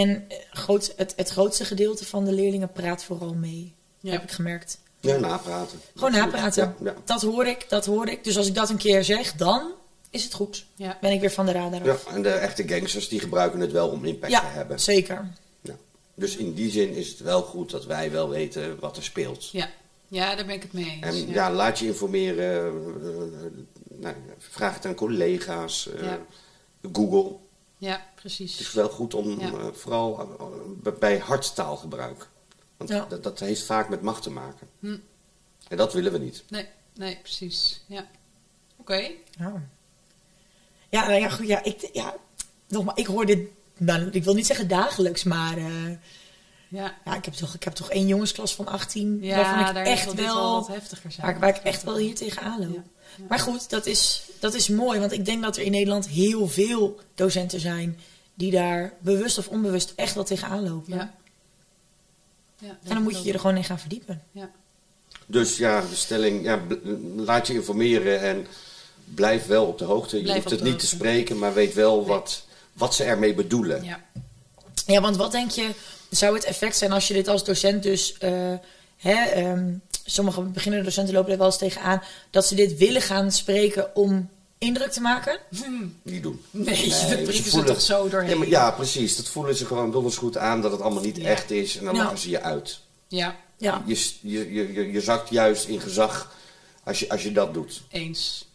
[0.00, 3.74] En eh, groot, het, het grootste gedeelte van de leerlingen praat vooral mee.
[4.00, 4.10] Ja.
[4.12, 4.78] Heb ik gemerkt.
[5.00, 5.78] Ja, napraten.
[5.94, 6.32] Gewoon Absoluut.
[6.32, 6.74] napraten.
[6.80, 6.94] Ja, ja.
[7.04, 8.24] Dat hoor ik, dat hoor ik.
[8.24, 9.70] Dus als ik dat een keer zeg, dan
[10.10, 10.64] is het goed.
[10.74, 10.98] Ja.
[11.00, 12.06] Ben ik weer van de radar Ja, af.
[12.06, 14.80] en de echte gangsters die gebruiken het wel om impact te hebben.
[14.80, 15.32] zeker.
[15.60, 15.74] Ja.
[16.14, 19.50] Dus in die zin is het wel goed dat wij wel weten wat er speelt.
[19.50, 19.68] Ja.
[20.08, 21.06] ja, daar ben ik het mee eens.
[21.06, 21.32] En ja.
[21.32, 22.72] ja, laat je informeren.
[23.02, 23.52] eh, eh,
[23.88, 25.88] nou, vraag het aan collega's.
[25.88, 26.18] eh, Ja.
[26.92, 27.36] Google.
[27.78, 28.60] ja, Het precies.
[28.60, 29.46] is wel goed om, Ja.
[29.52, 32.28] eh, vooral eh, bij- hardtaalgebruik.
[32.76, 33.06] Want Ja.
[33.08, 34.68] dat, dat heeft vaak met macht te maken.
[34.80, 34.96] Hm.
[35.68, 36.44] En dat willen we niet.
[36.48, 37.82] Nee, nee, precies.
[37.86, 38.06] Ja.
[38.76, 38.94] Oké.
[39.38, 39.62] Ja,
[40.88, 41.46] ja, nou ja, goed.
[41.46, 42.14] Ja, ik, ja,
[42.68, 45.88] nogmaals, ik hoor dit, nou, ik wil niet zeggen dagelijks, maar eh,
[46.68, 46.94] Ja.
[47.04, 49.84] ja, ik, heb toch, ik heb toch één jongensklas van 18, Ja, waarvan ik daar
[49.84, 51.26] echt wel wel, wat heftiger zijn.
[51.26, 52.84] waar, waar ik echt wel hier tegenaan loop.
[53.28, 56.48] Maar goed, dat is, dat is mooi, want ik denk dat er in Nederland heel
[56.48, 57.98] veel docenten zijn
[58.34, 60.96] die daar bewust of onbewust echt wel tegenaan lopen.
[60.96, 61.14] Ja.
[62.58, 64.22] Ja, En dan moet je je er gewoon in gaan verdiepen.
[64.32, 64.50] Ja.
[65.26, 66.60] Dus ja, de stelling, ja,
[67.16, 68.46] laat je informeren en
[69.14, 70.16] blijf wel op de hoogte.
[70.16, 73.84] Je Blijf hoeft het niet te spreken, maar weet wel wat, wat ze ermee bedoelen.
[73.84, 74.00] Ja.
[74.86, 75.70] Ja, want wat denk je,
[76.10, 78.18] zou het effect zijn als je dit als docent dus...
[78.18, 78.54] eh,
[78.96, 79.74] hè, ehm,
[80.10, 82.02] sommige beginnende docenten lopen er wel eens tegenaan...
[82.30, 85.38] dat ze dit willen gaan spreken om indruk te maken?
[86.02, 86.42] Niet doen.
[86.50, 88.30] Nee, dat ze prikken ze toch zo doorheen.
[88.30, 89.16] Ja, maar, ja, precies.
[89.16, 91.24] Dat voelen ze gewoon donders goed aan dat het allemaal niet Ja.
[91.24, 91.76] echt is.
[91.76, 92.80] En dan lachen ze je uit.
[93.08, 96.34] Ja, Ja, je, je, je, je zakt juist in gezag
[96.84, 97.82] als je, als je dat doet.
[97.90, 98.47] eens.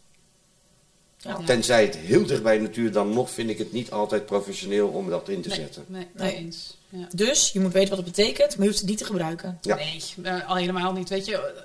[1.23, 1.39] Ja.
[1.45, 4.87] Tenzij het heel dicht bij de natuur, dan nog vind ik het niet altijd professioneel
[4.87, 5.85] om dat in te Nee, zetten.
[5.87, 6.31] nee, Nee.
[6.31, 6.77] nee, eens.
[6.89, 7.07] Ja.
[7.15, 9.57] Dus je moet weten wat het betekent, maar je hoeft het niet te gebruiken.
[9.61, 9.75] Ja.
[9.75, 11.09] Nee, eh, al helemaal niet.
[11.09, 11.63] Weet je,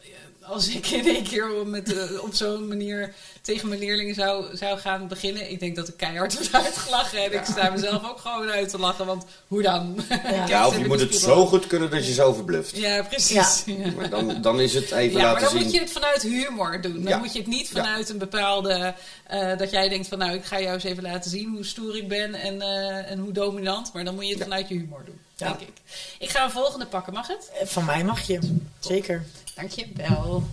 [0.49, 5.09] als ik in één keer met, op zo'n manier tegen mijn leerlingen zou, zou gaan
[5.09, 7.25] beginnen, ik denk dat ik keihard word uitgelachen.
[7.25, 9.97] En ik sta mezelf ook gewoon uit te lachen, want hoe dan?
[10.47, 12.77] Ja, of je moet het zo goed kunnen dat je ze overbluft.
[12.77, 13.63] Ja, precies.
[13.67, 13.91] Ja.
[13.97, 15.63] Maar dan, dan is het even Ja, maar laten dan zien.
[15.63, 16.93] moet je het vanuit humor doen.
[16.93, 17.19] Dan Ja.
[17.19, 17.83] moet je het niet Ja.
[17.83, 18.95] vanuit een bepaalde...
[19.27, 21.97] eh, dat jij denkt van nou, ik ga jou eens even laten zien hoe stoer
[21.97, 23.93] ik ben en, eh, en hoe dominant.
[23.93, 24.45] Maar dan moet je het Ja.
[24.45, 25.47] vanuit je humor doen, Ja.
[25.47, 25.69] denk ik.
[26.19, 27.51] Ik ga een volgende pakken, mag het?
[27.61, 28.39] Eh, Van mij mag je,
[28.81, 29.25] zeker.
[29.55, 30.45] Dank je wel.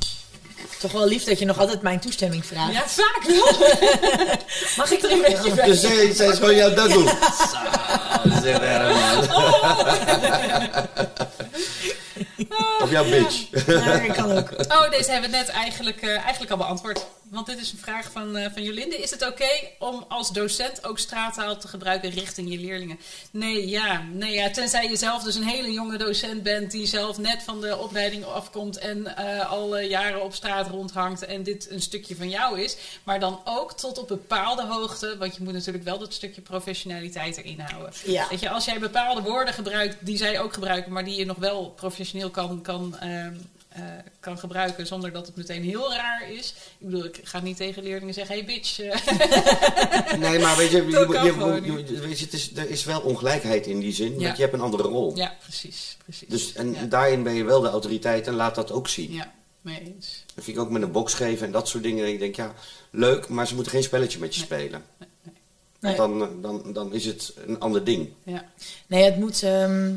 [0.79, 2.73] Toch wel lief dat je nog altijd mijn toestemming vraagt.
[2.73, 3.67] Ja, vaak wel.
[4.77, 5.65] Mag ik er een beetje bij?
[5.65, 7.07] Dus zij, zij is gewoon jouw dat doen.
[7.53, 7.59] Zo,
[8.59, 9.29] man.
[12.81, 13.45] Of jouw bitch.
[13.67, 14.49] Ja, ik kan ook.
[14.67, 17.05] Oh, deze hebben we net eigenlijk, eh, eigenlijk al beantwoord.
[17.29, 18.97] Want dit is een vraag van, eh, van Jolinde.
[18.97, 22.99] Is het oké om als docent ook straattaal te gebruiken richting je leerlingen?
[23.31, 24.01] Nee, ja.
[24.11, 24.49] Nee, ja.
[24.49, 28.25] Tenzij je zelf dus een hele jonge docent bent die zelf net van de opleiding
[28.25, 32.61] afkomt en eh, al eh, jaren op straat rondhangt en dit een stukje van jou
[32.61, 32.77] is.
[33.03, 37.37] Maar dan ook tot op bepaalde hoogte, want je moet natuurlijk wel dat stukje professionaliteit
[37.37, 37.93] erin houden.
[38.05, 38.27] Ja.
[38.29, 41.37] Weet je, als jij bepaalde woorden gebruikt die zij ook gebruiken, maar die je nog
[41.37, 42.95] wel professioneel kan, kan,
[43.75, 43.81] eh,
[44.19, 46.53] kan gebruiken zonder dat het meteen heel raar is.
[46.77, 48.79] Ik bedoel, ik ga niet tegen leerlingen zeggen: hey bitch.
[48.79, 53.79] eh, Nee, maar weet je, je, weet je het is, er is wel ongelijkheid in
[53.79, 54.25] die zin, Ja.
[54.25, 55.15] want je hebt een andere rol.
[55.15, 55.97] ja, precies.
[56.03, 56.27] precies.
[56.27, 56.83] Dus, en ja.
[56.85, 59.11] daarin ben je wel de autoriteit en laat dat ook zien.
[59.11, 60.23] ja, mee eens.
[60.35, 62.05] Dat vind ik ook met een box geven en dat soort dingen.
[62.05, 62.53] En ik denk, ja,
[62.89, 64.83] leuk, maar ze moeten geen spelletje met je spelen.
[65.79, 65.95] Nee.
[65.95, 68.09] Want dan, eh, dan, dan is het een ander ding.
[68.23, 68.45] Ja.
[68.87, 69.43] Nee, het moet.
[69.43, 69.93] ehm,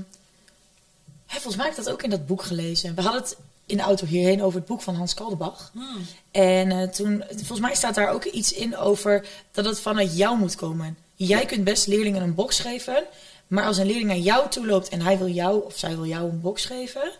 [1.26, 2.94] hè, volgens mij heb ik dat ook in dat boek gelezen.
[2.94, 3.36] We hadden het
[3.68, 5.70] in de auto hierheen over het boek van Hans Kaldebach.
[5.72, 6.06] Hmm.
[6.30, 10.38] En eh, toen, volgens mij staat daar ook iets in over dat het vanuit jou
[10.38, 10.98] moet komen.
[11.14, 13.04] Jij kunt best leerlingen een box geven,
[13.46, 16.06] maar als een leerling naar jou toe loopt en hij wil jou of zij wil
[16.06, 17.12] jou een box geven,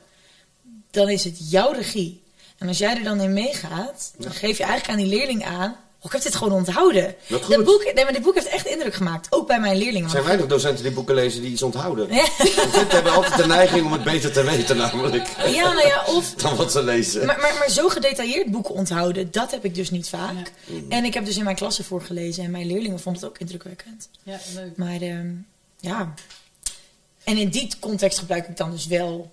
[0.91, 2.23] dan is het jouw regie.
[2.59, 5.77] En als jij er dan in meegaat, dan geef je eigenlijk aan die leerling aan.
[5.99, 7.15] Oh, ik heb dit gewoon onthouden.
[7.29, 7.55] Wat goed.
[7.55, 9.27] Dat boek, nee, maar dit boek heeft echt indruk gemaakt.
[9.31, 10.05] Ook bij mijn leerlingen.
[10.05, 12.09] Er zijn weinig docenten die boeken lezen die iets onthouden.
[12.09, 15.29] Docenten hebben altijd de neiging om het beter te weten, namelijk.
[15.47, 17.27] Ja, nou ja, of Dan wat ze lezen.
[17.27, 20.53] Maar, maar, maar zo gedetailleerd boeken onthouden, dat heb ik dus niet vaak.
[20.89, 24.09] En ik heb dus in mijn klasse voorgelezen en mijn leerlingen vonden het ook indrukwekkend.
[24.23, 24.77] Ja, leuk.
[24.77, 25.29] Maar ehm,
[25.81, 26.15] ja.
[27.25, 29.31] En in die context gebruik ik dan dus wel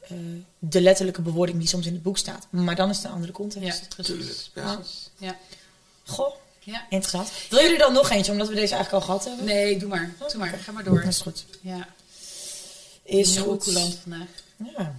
[0.00, 0.16] eh,
[0.58, 2.46] de letterlijke bewoording die soms in het boek staat.
[2.50, 3.88] Maar dan is het een andere Ja, context.
[3.88, 4.14] precies.
[4.14, 4.74] Tuurlijk, ja.
[4.74, 5.10] precies.
[5.18, 5.36] Ja.
[6.12, 6.86] Goh, ja.
[6.88, 7.30] interessant.
[7.50, 9.44] Wil er dan nog eentje, omdat we deze eigenlijk al gehad hebben?
[9.44, 10.14] Nee, doe maar.
[10.18, 10.58] Doe maar.
[10.62, 11.00] Ga maar door.
[11.00, 11.44] Dat is goed.
[11.60, 11.88] Ja.
[13.02, 13.64] Is goed.
[13.64, 14.28] coulant vandaag.
[14.76, 14.94] Ja.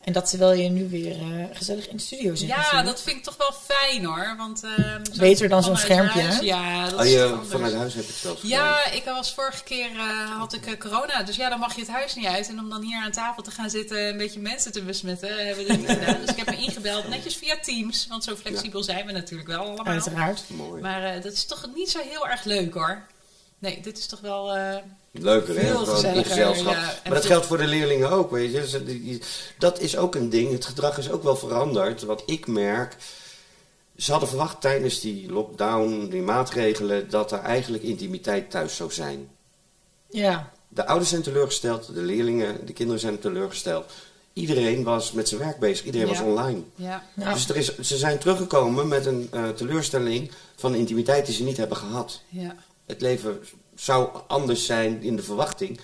[0.00, 2.48] En dat terwijl je nu weer eh, gezellig in de studio zit.
[2.48, 2.86] Ja, natuurlijk.
[2.86, 4.34] dat vind ik toch wel fijn hoor.
[4.38, 6.40] Want, ehm, zo Beter dan zo'n schermpje, huis, hè?
[6.42, 8.58] Ja, dat Oh, is je, vanuit huis heb het zelfs gedaan.
[8.58, 11.22] Ja, ik was vorige keer eh, had ik eh, corona.
[11.22, 12.48] Dus ja, dan mag je het huis niet uit.
[12.48, 15.46] En om dan hier aan tafel te gaan zitten en een beetje mensen te besmetten,
[15.46, 16.20] hebben we dat niet gedaan.
[16.20, 18.06] Dus ik heb me ingebeld, netjes via Teams.
[18.08, 19.84] Want zo flexibel zijn we natuurlijk wel allemaal.
[19.84, 20.42] Uiteraard.
[20.46, 20.82] Mooi.
[20.82, 23.02] Maar dat is toch niet zo heel erg leuk hoor.
[23.58, 24.56] Nee, dit is toch wel...
[25.14, 25.70] eh, Leuker, hè?
[25.76, 26.72] Gewoon in gezelschap.
[26.74, 26.94] ja.
[27.04, 28.82] Maar dat geldt voor de leerlingen ook, weet je.
[28.84, 29.22] Die- die-
[29.58, 30.52] Dat is ook een ding.
[30.52, 32.02] Het gedrag is ook wel veranderd.
[32.02, 32.96] Wat ik merk...
[33.96, 37.10] Ze hadden verwacht tijdens die lockdown, die maatregelen...
[37.10, 39.28] dat er eigenlijk intimiteit thuis zou zijn.
[40.10, 40.50] Ja.
[40.68, 43.92] De ouders zijn teleurgesteld, de leerlingen, de kinderen zijn teleurgesteld.
[44.32, 46.12] Iedereen was met zijn werk bezig, iedereen Ja.
[46.12, 46.60] was online.
[46.74, 47.02] ja.
[47.16, 47.32] Ja.
[47.32, 51.56] Dus er is, ze zijn teruggekomen met een eh, teleurstelling van intimiteit die ze niet
[51.56, 52.20] hebben gehad.
[52.28, 52.54] Ja.
[52.86, 55.80] Het leven zou anders zijn in de verwachting.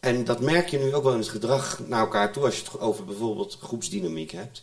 [0.00, 2.64] En dat merk je nu ook wel in het gedrag naar elkaar toe als je
[2.64, 4.62] het over bijvoorbeeld groepsdynamiek hebt.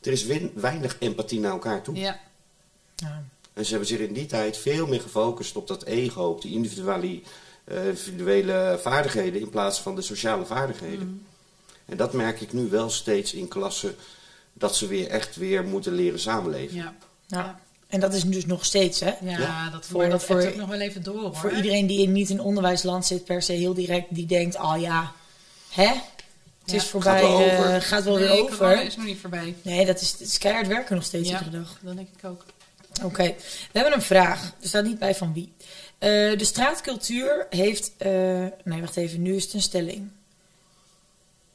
[0.00, 1.94] Er is win- weinig empathie naar elkaar toe.
[1.96, 2.20] Ja.
[2.96, 3.24] Ja.
[3.52, 6.52] En ze hebben zich in die tijd veel meer gefocust op dat ego, op die
[6.54, 7.20] individuele,
[7.64, 11.26] eh, individuele vaardigheden in plaats van de sociale vaardigheden.
[11.86, 13.94] En dat merk ik nu wel steeds in klassen,
[14.52, 16.76] dat ze weer echt weer moeten leren samenleven.
[16.76, 16.94] Ja.
[17.26, 17.60] Ja.
[17.96, 19.12] En dat is dus nog steeds, hè?
[19.20, 19.70] Ja, Ja.
[19.70, 21.36] dat, Voor- dat voor- ook nog wel even door hoor.
[21.36, 24.74] Voor iedereen die in niet in onderwijsland zit, per se heel direct, die denkt: oh
[24.80, 25.12] ja,
[25.70, 25.86] hè?
[25.86, 26.00] Het
[26.64, 26.74] Ja.
[26.74, 27.82] is voorbij, Gaat wel eh, over.
[27.82, 28.82] gaat wel nee, weer over.
[28.84, 29.54] is nog niet voorbij.
[29.62, 31.78] Nee, dat is, het is keihard werken nog steeds Ja, iedere dag.
[31.82, 32.44] dat denk ik ook.
[33.04, 33.22] Oké,
[33.72, 34.42] we hebben een vraag.
[34.60, 35.52] Er staat niet bij van wie.
[35.98, 37.92] Eh, de straatcultuur heeft.
[37.96, 38.10] eh,
[38.64, 39.22] nee, wacht even.
[39.22, 40.08] Nu is het een stelling.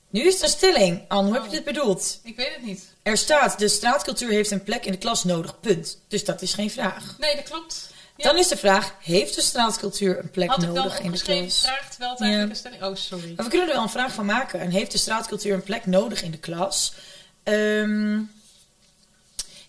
[0.09, 1.01] Nu is het een stelling.
[1.07, 1.55] Anne, hoe heb je Oh.
[1.65, 2.19] dit bedoeld?
[2.23, 2.90] Ik weet het niet.
[3.03, 5.59] Er staat: de straatcultuur heeft een plek in de klas nodig.
[5.59, 5.97] Punt.
[6.07, 7.15] Dus dat is geen vraag.
[7.19, 7.89] Nee, dat klopt.
[8.17, 8.23] Ja.
[8.27, 11.59] Dan is de vraag: heeft de straatcultuur een plek Had nodig in de klas?
[11.61, 12.25] vraag, terwijl het Ja.
[12.25, 12.83] eigenlijk een stelling...
[12.83, 13.33] Oh, sorry.
[13.35, 14.59] Maar we kunnen er wel een vraag van maken.
[14.59, 16.93] En heeft de straatcultuur een plek nodig in de klas?
[17.43, 18.19] Ehm,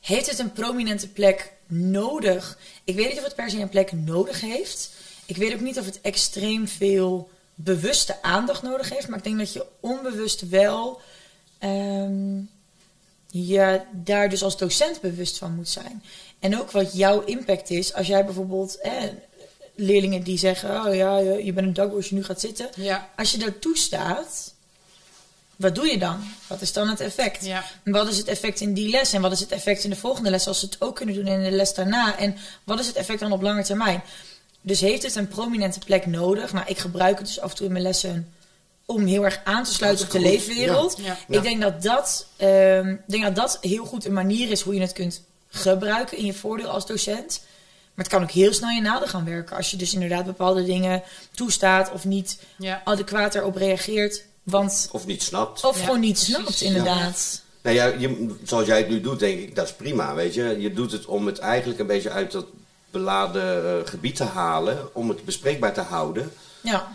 [0.01, 2.59] heeft het een prominente plek nodig?
[2.85, 4.91] Ik weet niet of het per se een plek nodig heeft.
[5.27, 9.09] Ik weet ook niet of het extreem veel bewuste aandacht nodig heeft.
[9.09, 11.01] Maar ik denk dat je onbewust wel
[11.59, 12.39] ehm,
[13.33, 16.03] je daar dus als docent bewust van moet zijn.
[16.39, 18.93] En ook wat jouw impact is als jij bijvoorbeeld eh,
[19.75, 22.69] leerlingen die zeggen: Oh ja, je bent een dag als je nu gaat zitten.
[22.77, 23.11] Ja.
[23.17, 24.55] Als je daar toestaat,
[25.57, 26.21] wat doe je dan?
[26.47, 27.45] Wat is dan het effect?
[27.45, 27.65] Ja.
[27.85, 29.13] Wat is het effect in die les?
[29.13, 31.27] En wat is het effect in de volgende les als ze het ook kunnen doen
[31.27, 32.19] in de les daarna?
[32.19, 34.03] En wat is het effect dan op lange termijn?
[34.61, 36.53] Dus heeft het een prominente plek nodig?
[36.53, 38.33] Nou, ik gebruik het dus af en toe in mijn lessen
[38.95, 40.27] om heel erg aan te sluiten op de goed.
[40.27, 40.97] leefwereld.
[40.99, 41.17] Ja.
[41.29, 41.37] Ja.
[41.37, 44.81] Ik denk dat dat, ehm, denk dat dat heel goed een manier is hoe je
[44.81, 47.41] het kunt gebruiken in je voordeel als docent.
[47.95, 49.57] Maar het kan ook heel snel je nadeel gaan werken.
[49.57, 51.03] Als je dus inderdaad bepaalde dingen
[51.35, 52.83] toestaat of niet Ja.
[52.85, 54.23] adequaat erop reageert.
[54.43, 55.65] Want, Of niet snapt.
[55.65, 56.35] of Ja, gewoon niet precies.
[56.35, 57.43] snapt, inderdaad.
[57.63, 60.57] Nou ja, je, zoals jij het nu doet, denk ik, dat is prima, weet je.
[60.61, 62.47] Je doet het om het eigenlijk een beetje uit dat
[62.91, 66.33] beladen eh, gebied te halen, om het bespreekbaar te houden.
[66.61, 66.93] Ja.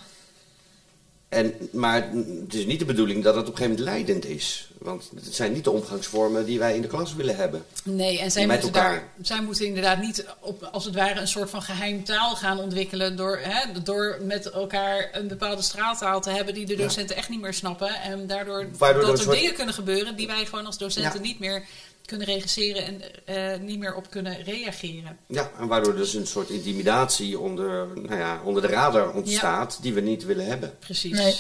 [1.30, 2.10] En, maar
[2.44, 4.70] het is niet de bedoeling dat het op een gegeven moment leidend is.
[4.78, 7.66] Want het zijn niet de omgangsvormen die wij in de klas willen hebben.
[7.84, 11.50] Nee, en zij moeten, daar, zij moeten inderdaad niet op, als het ware een soort
[11.50, 13.16] van geheim taal gaan ontwikkelen.
[13.16, 17.42] Door, hè, door met elkaar een bepaalde straattaal te hebben die de docenten echt niet
[17.42, 18.02] meer snappen.
[18.02, 21.28] En daardoor Waardoor dat er soort- dingen kunnen gebeuren die wij gewoon als docenten Ja.
[21.28, 21.64] niet meer
[22.08, 25.18] kunnen regisseren en eh, niet meer op kunnen reageren.
[25.28, 29.94] Ja, en waardoor dus een soort intimidatie onder, nou ja, onder de radar ontstaat die
[29.94, 30.78] we niet willen hebben.
[30.80, 31.18] Precies.
[31.18, 31.36] Nee.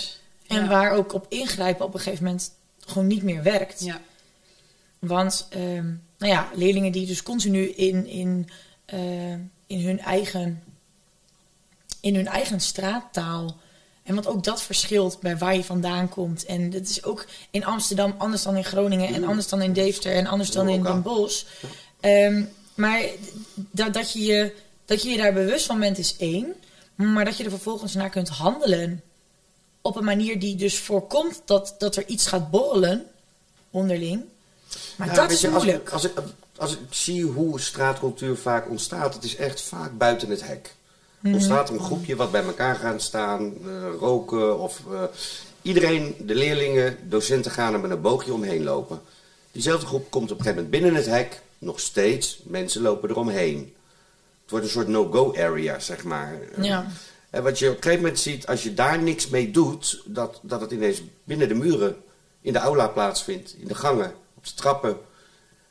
[0.47, 0.67] En Ja.
[0.67, 3.83] waar ook op ingrijpen op een gegeven moment gewoon niet meer werkt.
[3.83, 4.01] Ja,
[4.99, 5.85] Want, ehm,
[6.17, 8.49] nou ja, leerlingen die dus continu in, in,
[8.85, 9.31] eh,
[9.67, 10.63] in, hun eigen,
[12.01, 13.57] in hun eigen straattaal.
[14.07, 16.45] En want ook dat verschilt bij waar je vandaan komt.
[16.45, 19.13] En dat is ook in Amsterdam anders dan in Groningen.
[19.13, 20.11] En anders dan in Deventer.
[20.13, 21.43] En anders dan in Den Bosch.
[21.99, 22.43] Ehm,
[22.75, 23.01] maar
[23.55, 24.53] dat, dat, je je,
[24.85, 26.53] dat je je daar bewust van bent is één.
[26.95, 29.01] Maar dat je er vervolgens naar kunt handelen.
[29.81, 33.05] Op een manier die dus voorkomt dat, dat er iets gaat borrelen
[33.71, 34.23] onderling.
[34.95, 35.87] Maar Ja, dat is je, als, moeilijk.
[35.87, 36.11] ik- Als, ik,
[36.57, 40.75] als ik zie hoe straatcultuur vaak ontstaat, het is echt vaak buiten het hek.
[41.19, 41.33] Mhm.
[41.33, 45.03] Ontstaat er een groepje wat bij elkaar gaan staan, eh, roken of eh,
[45.61, 49.01] iedereen, de leerlingen, docenten gaan er met een boogje omheen lopen.
[49.51, 53.73] Diezelfde groep komt op een gegeven moment binnen het hek, nog steeds, mensen lopen eromheen.
[54.41, 56.39] Het wordt een soort no-go area, zeg maar.
[56.61, 56.87] Ja.
[57.29, 60.39] En wat je op een gegeven moment ziet, als je daar niks mee doet, dat,
[60.41, 61.95] dat het ineens binnen de muren,
[62.41, 64.97] in de aula plaatsvindt, in de gangen, op de trappen.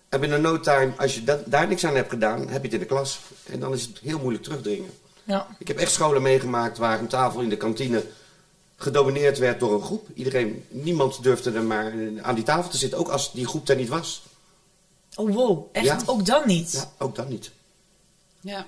[0.09, 2.73] En binnen no time, als je dat, daar niks aan hebt gedaan, heb je het
[2.73, 3.21] in de klas.
[3.45, 4.91] En dan is het heel moeilijk terugdringen.
[5.27, 5.47] Ja.
[5.59, 8.05] Ik heb echt scholen meegemaakt waar een tafel in de kantine
[8.77, 10.09] gedomineerd werd door een groep.
[10.15, 13.77] Iedereen, niemand durfde er maar aan die tafel te zitten, ook als die groep er
[13.77, 14.23] niet was.
[15.15, 15.87] Oh wow, echt?
[15.87, 15.99] Ja.
[16.07, 16.73] Ook dan niet?
[16.73, 17.51] Ja, ook dat niet.
[18.41, 18.67] Ja.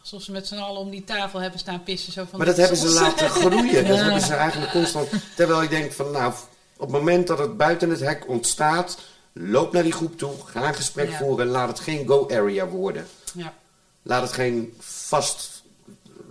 [0.00, 2.12] Alsof ze met z'n allen om die tafel hebben staan pissen.
[2.12, 3.86] Zo van Maar dat hebben ze laten groeien.
[3.88, 5.08] Dat hebben ze eigenlijk constant.
[5.36, 6.32] Terwijl ik denk van nou,
[6.76, 8.98] op het moment dat het buiten het hek ontstaat,
[9.32, 11.16] loop naar die groep toe, ga een gesprek Ja.
[11.16, 13.06] voeren, laat het geen go-area worden.
[13.34, 13.54] Ja.
[14.02, 15.57] Laat het geen vast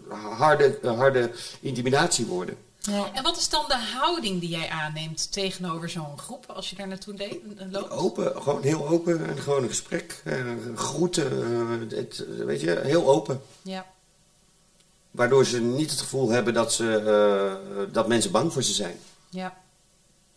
[0.09, 2.57] harde, harde intimidatie worden.
[2.79, 3.11] Ja.
[3.13, 6.87] En wat is dan de houding die jij aanneemt tegenover zo'n groep als je daar
[6.87, 7.41] naartoe de-
[7.71, 7.89] loopt?
[7.91, 10.41] Open, gewoon heel open en gewoon een gesprek, eh,
[10.75, 11.31] groeten,
[11.91, 13.41] eh, het, eh, weet je, heel open.
[13.61, 13.85] Ja.
[15.11, 16.95] Waardoor ze niet het gevoel hebben dat, ze,
[17.87, 18.99] eh, dat mensen bang voor ze zijn.
[19.29, 19.57] Ja.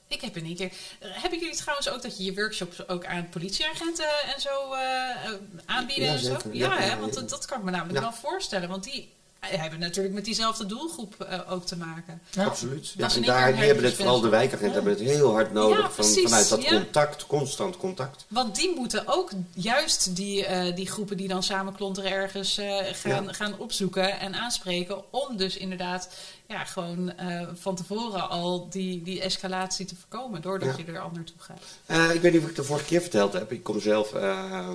[0.08, 0.72] Ik heb in één keer.
[1.00, 4.80] Hebben jullie trouwens ook dat je je workshops ook aan politieagenten en zo eh,
[5.24, 5.32] eh,
[5.66, 6.30] aanbieden Ja, en zo?
[6.32, 6.86] Ja, Ja, hè?
[6.86, 7.20] ja, want ja.
[7.20, 8.02] dat, dat kan ik me namelijk Ja.
[8.04, 8.68] wel voorstellen.
[8.68, 9.08] Want die eh,
[9.40, 12.20] hebben natuurlijk met diezelfde doelgroep eh, ook te maken.
[12.30, 12.44] Ja.
[12.44, 12.94] Absoluut.
[12.96, 15.90] Ja, en daar die hebben het vooral de wijkagenten hebben het heel hard nodig Ja,
[15.90, 16.68] van, vanuit dat ja.
[16.70, 18.24] contact, constant contact.
[18.28, 22.76] Want die moeten ook juist die, eh, die groepen die dan samen klonteren ergens eh,
[22.92, 23.32] gaan, Ja.
[23.32, 25.12] gaan opzoeken en aanspreken.
[25.12, 26.08] Om dus inderdaad
[26.48, 30.42] ja, gewoon eh, van tevoren al die, die escalatie te voorkomen.
[30.42, 30.84] Doordat Ja.
[30.86, 31.60] je er al naartoe gaat.
[31.86, 33.52] Eh, ik weet niet of ik het de vorige keer verteld heb.
[33.52, 34.68] Ik kom zelf eh, eh,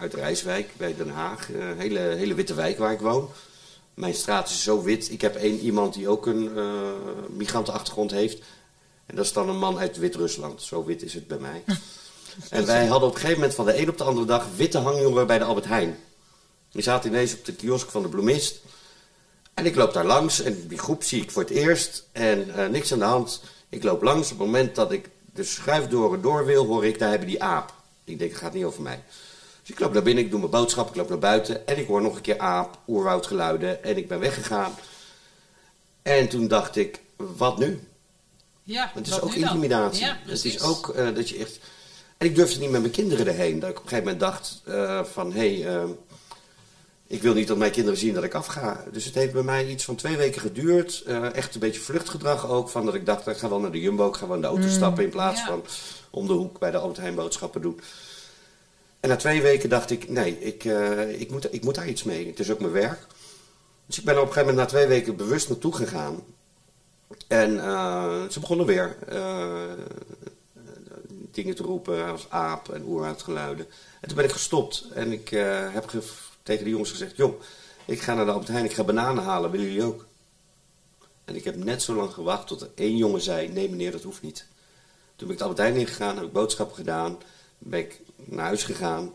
[0.00, 1.48] uit Rijswijk bij Den Haag.
[1.48, 3.28] Een hele, hele witte wijk waar ik woon.
[3.94, 5.10] Mijn straat is zo wit.
[5.10, 6.64] Ik heb één iemand die ook een eh,
[7.30, 8.38] migrantenachtergrond heeft.
[9.06, 10.62] En dat is dan een man uit Wit-Rusland.
[10.62, 11.64] Zo wit is het bij mij.
[12.50, 14.78] en wij hadden op een gegeven moment van de een op de andere dag witte
[14.78, 15.98] hangjongeren bij de Albert Heijn.
[16.70, 18.60] Die zaten ineens op de kiosk van de bloemist.
[19.54, 22.08] En ik loop daar langs en die groep zie ik voor het eerst.
[22.12, 23.42] En eh, niks aan de hand.
[23.68, 24.32] Ik loop langs.
[24.32, 27.74] Op het moment dat ik de schuifdoren door wil, hoor ik, daar hebben die aap.
[28.04, 29.02] Ik denk, het gaat niet over mij.
[29.64, 31.66] Dus ik loop naar binnen, ik doe mijn boodschap, ik loop naar buiten.
[31.66, 33.84] En ik hoor nog een keer aap, oerwoudgeluiden.
[33.84, 34.74] En ik ben weggegaan.
[36.02, 37.80] En toen dacht ik, wat nu?
[38.62, 40.04] Ja, Het is ook intimidatie.
[40.04, 41.58] Ja, het is ook eh, dat je echt...
[42.16, 43.58] En ik durfde niet met mijn kinderen erheen.
[43.58, 45.32] Dat ik op een gegeven moment dacht eh, van...
[45.32, 45.88] Hé, hey, eh,
[47.06, 48.84] ik wil niet dat mijn kinderen zien dat ik afga.
[48.92, 51.02] Dus het heeft bij mij iets van twee weken geduurd.
[51.32, 52.68] Echt een beetje vluchtgedrag ook.
[52.68, 54.08] Van dat ik dacht, ik ga wel naar de Jumbo.
[54.08, 55.46] Ik ga wel in de auto stappen in plaats ja.
[55.46, 55.64] van
[56.10, 57.80] om de hoek bij de Albert Heijn boodschappen doen.
[59.04, 62.02] En na twee weken dacht ik, nee, ik, eh, ik, moet, ik moet daar iets
[62.02, 62.26] mee.
[62.26, 63.06] Het is ook mijn werk.
[63.86, 66.22] Dus ik ben op een gegeven moment na twee weken bewust naartoe gegaan.
[67.28, 69.72] En eh, ze begonnen weer eh,
[71.30, 73.66] dingen te roepen als aap en oerwoudgeluiden.
[74.00, 75.28] En toen ben ik gestopt en ik
[75.72, 76.02] heb ge-
[76.42, 77.16] tegen de jongens gezegd...
[77.16, 77.40] joh,
[77.84, 80.06] ik ga naar de Albert Heijn, ik ga bananen halen, willen jullie ook?
[81.24, 83.48] En ik heb net zo lang gewacht tot er één jongen zei...
[83.48, 84.46] nee meneer, dat hoeft niet.
[85.16, 87.18] Toen ben ik de Albert Heijn ingegaan, heb ik boodschappen gedaan...
[87.58, 89.12] ben ik naar huis gegaan...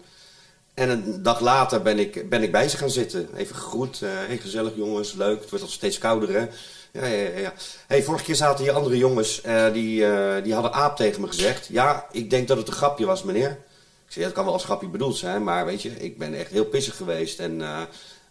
[0.74, 3.30] En een dag later ben ik, ben ik bij ze gaan zitten.
[3.36, 4.00] Even gegroet.
[4.00, 5.40] hey, gezellig jongens, leuk.
[5.40, 6.48] Het wordt al steeds kouder hè.
[6.92, 7.54] Ja, ja, ja.
[7.88, 9.42] Hey, vorige keer zaten hier andere jongens.
[9.42, 11.68] eh, die, eh, die hadden aap tegen me gezegd.
[11.72, 13.50] Ja, ik denk dat het een grapje was meneer.
[13.50, 15.44] Ik zei, ja, het kan wel als grapje bedoeld zijn.
[15.44, 17.40] Maar weet je, ik ben echt heel pissig geweest.
[17.40, 17.62] En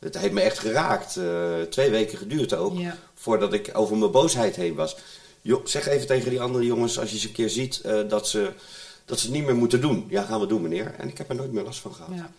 [0.01, 1.21] het heeft me echt geraakt.
[1.71, 2.79] Twee weken geduurd ook.
[2.79, 2.97] Ja.
[3.15, 4.97] Voordat ik over mijn boosheid heen was.
[5.41, 8.53] Jo, zeg even tegen die andere jongens, als je ze een keer ziet, dat, ze,
[9.09, 10.07] dat ze het niet meer moeten doen.
[10.09, 10.95] Ja, gaan we doen meneer.
[10.99, 12.11] En ik heb er nooit meer last van gehad.
[12.15, 12.31] Ja.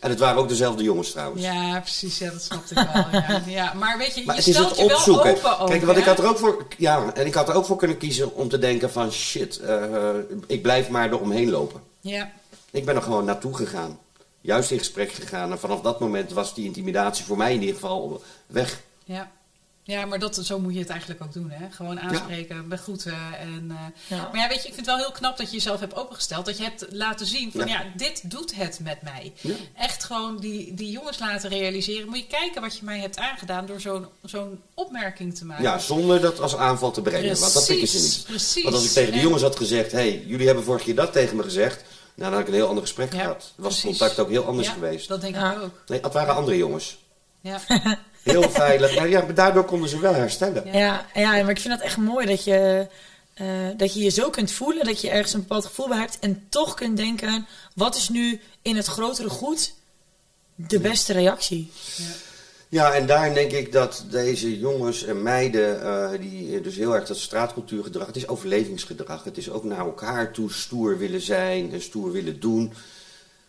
[0.00, 1.42] En het waren ook dezelfde jongens trouwens.
[1.42, 2.18] ja, precies.
[2.18, 3.04] Ja, dat snapte ik wel.
[3.20, 3.42] Ja.
[3.46, 5.30] Ja, maar weet je, Maar je het is stelt het je wel opzoeken.
[5.52, 5.66] open.
[5.66, 6.66] Kijk, wat ik had er ook voor.
[6.78, 10.10] Ja, en ik had er ook voor kunnen kiezen om te denken van shit, eh,
[10.46, 11.80] ik blijf maar er omheen lopen.
[12.00, 12.30] Ja,
[12.70, 13.98] Ik ben er gewoon naartoe gegaan.
[14.40, 15.50] Juist in gesprek gegaan.
[15.50, 18.80] En vanaf dat moment was die intimidatie voor mij in ieder geval weg.
[19.04, 19.30] ja.
[19.86, 21.50] Ja, maar dat, zo moet je het eigenlijk ook doen.
[21.50, 21.66] Hè?
[21.70, 23.16] Gewoon aanspreken, begroeten.
[23.38, 24.28] En, eh, Ja.
[24.32, 26.46] Maar ja, weet je, ik vind het wel heel knap dat je jezelf hebt opengesteld.
[26.46, 27.84] Dat je hebt laten zien van ja, Ja.
[27.96, 29.32] dit doet het met mij.
[29.40, 29.54] Ja.
[29.76, 32.08] Echt gewoon die, die jongens laten realiseren.
[32.08, 35.64] Moet je kijken wat je mij hebt aangedaan door zo'n zo'n opmerking te maken.
[35.64, 37.40] Ja, zonder dat als aanval te brengen.
[37.40, 38.26] want dat pikken ze Precies, niet.
[38.26, 38.62] precies.
[38.62, 40.94] Want als ik tegen de En- jongens had gezegd: hé, hey, jullie hebben vorige keer
[40.94, 41.76] dat tegen me gezegd.
[42.14, 43.36] Nou, dan had ik een heel ander gesprek Ja, gehad.
[43.36, 43.82] Was het precies.
[43.98, 45.08] contact ook heel anders Ja, geweest.
[45.08, 45.52] Dat denk Ja.
[45.52, 45.80] ik ook.
[45.86, 46.96] Nee, het waren andere jongens.
[47.40, 47.60] Ja.
[48.24, 48.96] Heel veilig.
[48.96, 50.62] Maar ja, maar daardoor konden ze wel herstellen.
[50.66, 51.06] Ja.
[51.14, 52.86] Ja, ja, maar ik vind het echt mooi dat je
[53.34, 56.18] eh, dat je je zo kunt voelen, dat je ergens een bepaald gevoel bij hebt
[56.18, 59.74] en toch kunt denken, wat is nu in het grotere goed
[60.54, 61.70] de beste reactie?
[62.68, 67.06] Ja, en daarin denk ik dat deze jongens en meiden, eh, die dus heel erg
[67.06, 69.24] dat straatcultuurgedrag, het is overlevingsgedrag.
[69.24, 72.72] Het is ook naar elkaar toe stoer willen zijn en stoer willen doen.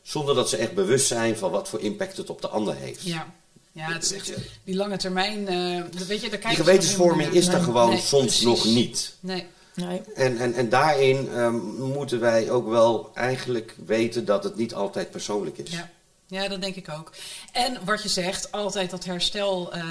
[0.01, 3.03] Zonder dat ze echt bewust zijn van wat voor impact het op de ander heeft.
[3.03, 3.33] Ja.
[3.75, 4.31] Ja, het is echt
[4.63, 5.47] die lange termijn.
[5.47, 8.43] eh, dat weet je, daar Die kijken ze gewetensvorming is er gewoon soms precies.
[8.43, 9.15] nog niet.
[9.19, 9.45] Nee.
[9.73, 10.01] Nee.
[10.15, 15.11] En, en, en daarin ehm, moeten wij ook wel eigenlijk weten dat het niet altijd
[15.11, 15.71] persoonlijk is.
[15.71, 15.89] Ja.
[16.27, 17.11] ja, dat denk ik ook.
[17.51, 19.83] En wat je zegt, altijd dat herstel eh,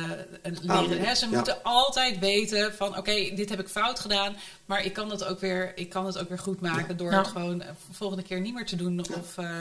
[0.62, 0.98] leren.
[1.04, 1.14] Hè?
[1.14, 1.36] Ze ja.
[1.36, 4.36] moeten altijd weten van oké, dit heb ik fout gedaan.
[4.66, 7.18] Maar ik kan het ook weer, ik kan het ook weer goed maken door Ja.
[7.18, 9.00] het gewoon eh, volgende keer niet meer te doen.
[9.00, 9.58] Of, eh,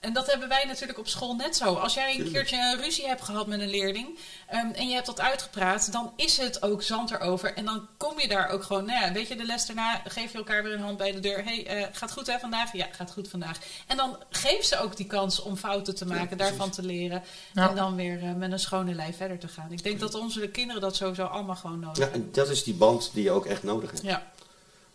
[0.00, 1.74] en dat hebben wij natuurlijk op school net zo.
[1.74, 5.06] Als jij een keertje een ruzie hebt gehad met een leerling ehm, en je hebt
[5.06, 7.54] dat uitgepraat, dan is het ook zand erover.
[7.54, 10.32] En dan kom je daar ook gewoon, nou ja, weet je, de les daarna geef
[10.32, 11.44] je elkaar weer een hand bij de deur.
[11.44, 12.72] hey, eh, gaat goed hè vandaag?
[12.72, 13.58] Ja, gaat goed vandaag.
[13.86, 17.22] En dan geef ze ook die kans om fouten te maken, daarvan te leren.
[17.52, 17.68] Ja.
[17.68, 19.72] En dan weer eh, met een schone lei verder te gaan.
[19.72, 22.22] Ik denk dat onze kinderen dat sowieso allemaal gewoon nodig Ja, hebben.
[22.22, 24.02] en dat is die band die je ook echt nodig hebt.
[24.02, 24.26] Ja.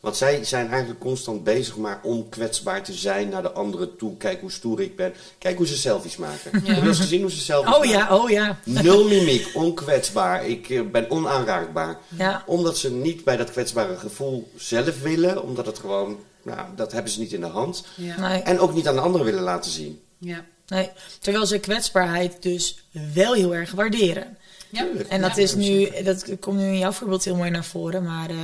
[0.04, 4.18] Want zij zijn eigenlijk constant bezig maar om kwetsbaar te zijn naar de anderen toe.
[4.18, 5.14] Kijk hoe stoer ik ben.
[5.38, 6.52] Kijk hoe ze selfies maken.
[6.52, 7.92] Heb je eens gezien hoe ze selfies Oh maken?
[7.98, 8.60] ja, oh ja.
[8.64, 10.48] Nul mimiek, onkwetsbaar.
[10.48, 11.98] Ik eh, ben onaanraakbaar.
[12.18, 12.44] Ja.
[12.46, 15.44] Omdat ze niet bij dat kwetsbare gevoel zelf willen.
[15.44, 17.86] Omdat het gewoon, nou, dat hebben ze niet in de hand.
[17.96, 18.20] Ja.
[18.30, 18.42] Nee.
[18.42, 20.02] En ook niet aan de anderen willen laten zien.
[20.18, 20.46] Ja.
[20.68, 20.90] Nee,
[21.20, 24.38] terwijl ze kwetsbaarheid dus wel heel erg waarderen.
[24.70, 24.86] Ja.
[25.10, 28.04] En dat Ja, is nu, dat komt nu in jouw voorbeeld heel mooi naar voren.
[28.04, 28.38] Maar eh,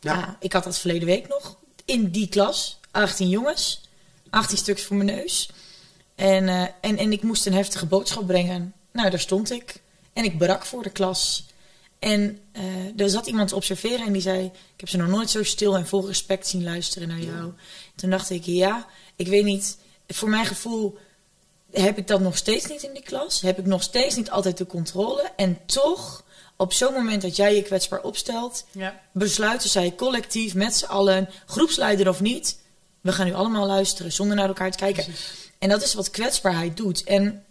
[0.00, 0.14] Ja.
[0.14, 0.36] ja.
[0.40, 1.56] ik had dat verleden week nog.
[1.84, 3.80] In die klas, 18 jongens,
[4.30, 5.50] 18 stuks voor mijn neus.
[6.14, 8.72] En, eh, en, en ik moest een heftige boodschap brengen.
[8.92, 9.80] Nou, daar stond ik.
[10.12, 11.46] En ik brak voor de klas.
[11.98, 15.30] En eh, er zat iemand te observeren en die zei: Ik heb ze nog nooit
[15.30, 17.52] zo stil en vol respect zien luisteren naar jou.
[17.94, 19.78] Toen dacht ik: Ja, ik weet niet.
[20.08, 20.98] Voor mijn gevoel
[21.70, 23.40] heb ik dat nog steeds niet in die klas.
[23.40, 25.30] Heb ik nog steeds niet altijd de controle.
[25.36, 26.24] En toch,
[26.60, 29.00] op zo'n moment dat jij je kwetsbaar opstelt, Ja.
[29.12, 32.58] besluiten zij collectief met z'n allen, groepsleider of niet,
[33.00, 35.04] we gaan nu allemaal luisteren zonder naar elkaar te kijken.
[35.58, 37.04] En dat is wat kwetsbaarheid doet.
[37.04, 37.44] En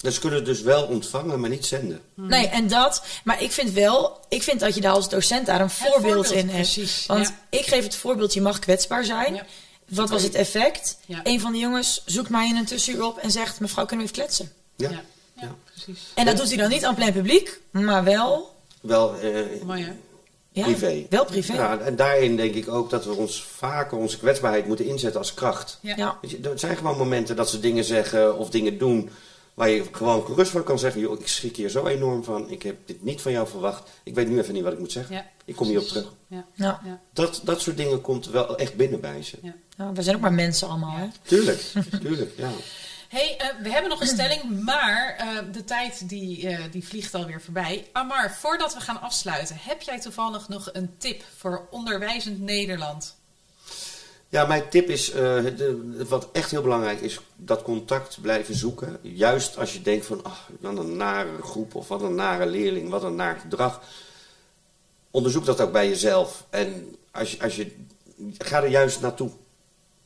[0.00, 2.00] Dus ze kunnen het dus wel ontvangen, maar niet zenden.
[2.14, 3.02] Nee, en dat.
[3.24, 6.30] Maar ik vind wel, ik vind dat je daar als docent daar een voorbeeld, voorbeeld,
[6.30, 6.52] in hebt.
[6.72, 7.58] precies, Want ja.
[7.58, 9.34] ik geef het voorbeeld, je mag kwetsbaar zijn.
[9.34, 9.46] Ja.
[9.88, 10.98] Wat was het effect?
[11.06, 11.20] Ja.
[11.22, 14.12] Een van de jongens zoekt mij in een tussenuur op en zegt: Mevrouw, kunnen we
[14.12, 14.52] even kletsen?
[14.76, 15.02] Ja.
[15.84, 16.12] Precies.
[16.14, 19.92] En dat doet hij dan niet aan plein publiek, maar wel, Wel eh, Mooi hè?
[20.52, 21.06] ja, privé.
[21.10, 21.52] wel privé.
[21.52, 25.34] Ja, en daarin denk ik ook dat we ons vaker onze kwetsbaarheid moeten inzetten als
[25.34, 25.78] kracht.
[25.82, 26.18] Ja.
[26.22, 29.10] Weet je, er zijn gewoon momenten dat ze dingen zeggen of dingen doen
[29.54, 32.50] waar je gewoon gerust van kan zeggen: joh, ik schrik hier zo enorm van.
[32.50, 33.90] Ik heb dit niet van jou verwacht.
[34.02, 35.14] Ik weet nu even niet wat ik moet zeggen.
[35.14, 36.12] Ja, ik kom hierop terug.
[36.26, 36.44] Ja.
[36.54, 37.00] Ja.
[37.12, 39.36] Dat, dat soort dingen komt wel echt binnen bij ze.
[39.94, 41.06] We zijn ook maar mensen allemaal, hè?
[41.22, 42.50] Tuurlijk, tuurlijk, ja.
[43.10, 47.14] Hey, eh, we hebben nog een stelling, maar eh, de tijd die, eh, die vliegt
[47.14, 47.86] alweer voorbij.
[47.92, 53.16] Amar, voordat we gaan afsluiten, heb jij toevallig nog een tip voor onderwijzend Nederland?
[54.28, 58.98] Ja, mijn tip is, de- wat echt heel belangrijk is, dat contact blijven zoeken.
[59.02, 62.88] Juist als je denkt van, ach, wat een nare groep of wat een nare leerling,
[62.90, 63.82] wat een naar gedrag.
[65.10, 66.46] Onderzoek dat ook bij jezelf.
[66.50, 67.76] En als je, als je,
[68.38, 69.30] ga er juist naartoe.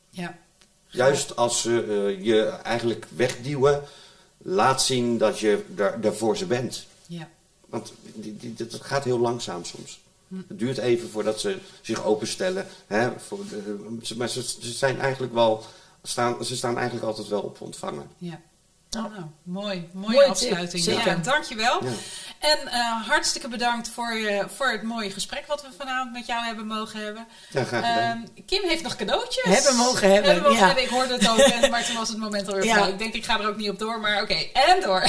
[0.09, 0.37] Ja.
[0.95, 1.83] Juist als ze
[2.17, 3.83] eh, je eigenlijk wegduwen,
[4.37, 6.85] laat zien dat je er, er voor ze bent.
[7.07, 7.29] Ja.
[7.65, 9.99] Want die, die, dat gaat heel langzaam soms.
[10.47, 12.67] Het duurt even voordat ze zich openstellen.
[12.87, 15.63] Hè, voor de, ze- maar ze, ze zijn eigenlijk wel,
[16.03, 18.07] staan, ze staan eigenlijk altijd wel op ontvangen.
[18.17, 18.39] Ja.
[18.89, 19.11] Nou,
[19.43, 19.89] mooi.
[19.91, 20.83] Mooie, afsluiting.
[20.83, 21.05] zeker.
[21.07, 21.83] Ja, dankjewel.
[21.83, 21.91] Ja.
[22.39, 26.45] En eh, hartstikke bedankt voor, je, voor het mooie gesprek wat we vanavond met jou
[26.45, 27.27] hebben mogen hebben.
[27.49, 28.27] Ja, graag gedaan.
[28.35, 29.43] Ehm, Kim heeft nog cadeautjes.
[29.43, 30.65] Hebben mogen hebben, Hebben mogen ja.
[30.65, 30.83] hebben.
[30.83, 32.73] Ik hoorde het ook, en- maar toen was het moment alweer Ja.
[32.73, 32.91] voorbij.
[32.91, 34.33] Ik denk, ik ga er ook niet op door, maar oké.
[34.53, 35.01] En door.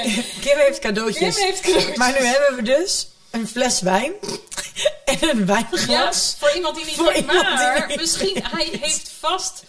[0.44, 1.34] Kim heeft cadeautjes.
[1.36, 1.96] Kim heeft cadeautjes.
[1.96, 4.12] Maar nu hebben we dus een fles wijn
[5.04, 6.36] en een Ja, wijnglas.
[6.38, 9.62] voor iemand die niet Voor weet, iemand die maar niet misschien, hij heeft vast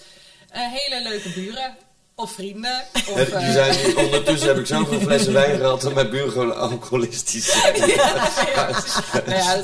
[0.50, 1.78] eh, hele leuke buren.
[2.18, 2.84] Of vrienden.
[2.94, 6.32] Of, En die eh, zijn, ondertussen heb ik zoveel flessen wijn gehad dat mijn buren
[6.32, 7.74] gewoon alcoholistisch zijn.
[9.26, 9.56] Nou ja,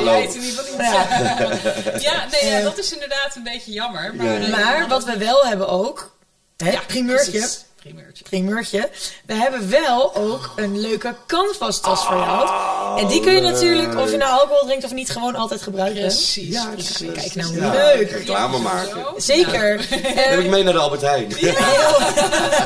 [0.00, 2.00] dat Met is in ieder geval.
[2.00, 4.14] Ja, nee, ja, dat is inderdaad een beetje jammer.
[4.14, 4.48] Maar, Ja.
[4.48, 6.16] Maar wat we wel hebben ook,
[6.56, 7.48] hè, Ja, primeurtje.
[7.82, 8.24] Primeurtje.
[8.24, 8.90] primeurtje.
[9.26, 13.00] We hebben wel ook een leuke canvas tas voor jou.
[13.00, 16.00] En die kun je natuurlijk, of je nou alcohol drinkt of niet, gewoon altijd gebruiken.
[16.00, 16.48] Precies.
[16.54, 17.00] Ja, precies.
[17.00, 18.10] is- Kijk nou, ja, leuk.
[18.10, 19.04] Reclame maken.
[19.16, 19.86] Zeker.
[19.90, 21.34] Heb Eh, ik mee naar de Albert Heijn.
[21.34, 21.52] heel,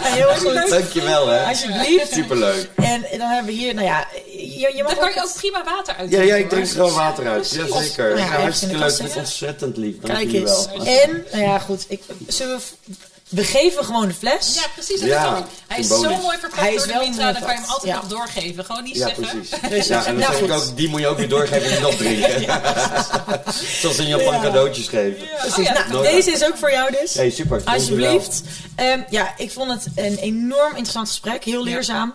[0.03, 0.71] heel goed.
[0.71, 1.45] Dankjewel hè.
[1.45, 2.13] Alsjeblieft.
[2.13, 2.69] Superleuk.
[2.77, 4.07] En dan hebben we hier, nou ja,
[4.37, 5.35] je, je mag Daar kan je ook...
[5.35, 7.49] prima water uit Ja, ja, ik drink er gewoon water uit.
[7.49, 7.73] Precies.
[7.75, 8.11] Jazeker.
[8.19, 8.99] Ja, Ja, hartstikke leuk.
[9.03, 9.19] Met hè?
[9.19, 9.95] ontzettend lief.
[10.01, 10.67] Dank Kijk eens.
[10.77, 10.87] wel.
[10.87, 11.85] En, nou ja, goed.
[11.89, 12.57] Ik, zullen
[12.87, 12.95] we,
[13.29, 14.55] we geven gewoon de fles.
[14.55, 15.01] Ja, precies.
[15.01, 15.47] Dat Ja, is ook.
[15.67, 17.93] Hij is zo mooi verpakt Hij is door de Mitra, dan kan je hem altijd
[17.93, 17.97] ja.
[18.01, 18.65] nog doorgeven.
[18.65, 19.41] Gewoon niet Ja, zeggen.
[19.69, 19.87] precies.
[19.87, 20.69] Ja, en dan nou zeg ik goed.
[20.71, 22.41] ook, die moet je ook weer doorgeven en niet opdrinken.
[23.81, 24.41] Zoals in Japan Ja.
[24.41, 25.29] cadeautjes geven.
[25.39, 25.57] Precies.
[25.59, 27.15] Oh ja, nou, deze is ook voor jou dus.
[27.15, 27.63] Hey, super.
[27.65, 28.43] Alsjeblieft.
[28.77, 31.45] Ehm, ja, ik vond het een enorm interessant gesprek.
[31.45, 32.15] Heel leerzaam.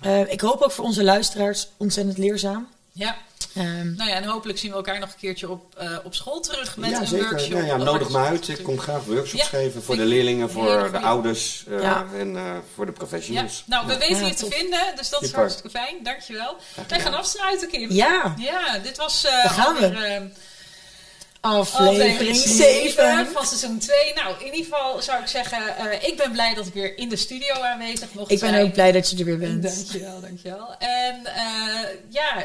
[0.00, 2.68] Eh, ik hoop ook voor onze luisteraars ontzettend leerzaam.
[2.92, 3.16] Ja.
[3.54, 6.40] Ehm, Nou ja, en hopelijk zien we elkaar nog een keertje op, eh, op school
[6.40, 7.28] terug met ja, een zeker.
[7.28, 7.62] workshop.
[7.64, 8.48] Ja, nodig me uit.
[8.48, 12.06] Ik kom graag workshops Ja, geven voor de leerlingen, voor de ouders eh, Ja.
[12.18, 12.42] en eh,
[12.74, 13.62] voor de Ja, professionals.
[13.66, 15.96] nou, we weten Ja, je te vinden, dus dat is hartstikke fijn.
[16.02, 16.56] Dankjewel.
[16.88, 17.90] Wij gaan afsluiten, Kim.
[17.92, 19.84] ja, Ja, dit was eh Daar gaan we.
[19.84, 20.30] alweer,
[21.40, 23.26] aflevering 7.
[23.32, 24.14] van seizoen 2.
[24.14, 27.08] Nou, in ieder geval zou ik zeggen, eh, ik ben blij dat ik weer in
[27.08, 28.64] de studio aanwezig mocht Ik ben zijn.
[28.66, 29.62] ook blij dat je er weer bent.
[29.62, 30.74] Dankjewel, dankjewel.
[30.78, 32.44] En eh, ja,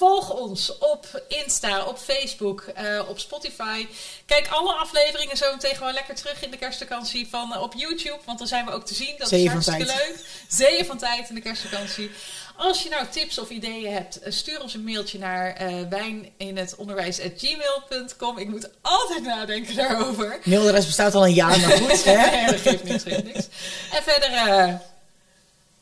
[0.00, 3.86] volg ons op Insta, op Facebook, eh, op Spotify.
[4.26, 8.18] Kijk alle afleveringen zo meteen gewoon lekker terug in de kerstvakantie van, eh, op YouTube.
[8.24, 9.14] Want dan zijn we ook te zien.
[9.18, 10.08] Dat Zeeën is van hartstikke tijd.
[10.08, 10.24] leuk.
[10.48, 12.10] Zeeën van tijd in de kerstvakantie.
[12.56, 18.38] Als je nou tips of ideeën hebt, eh, stuur ons een mailtje naar eh wijninhetonderwijs.gmail.com.
[18.38, 20.38] Ik moet altijd nadenken daarover.
[20.44, 22.04] Mailadres bestaat al een jaar, maar goed.
[22.14, 22.46] Hè?
[22.50, 23.46] Dat geeft niks, geeft niks.
[23.92, 24.30] En verder,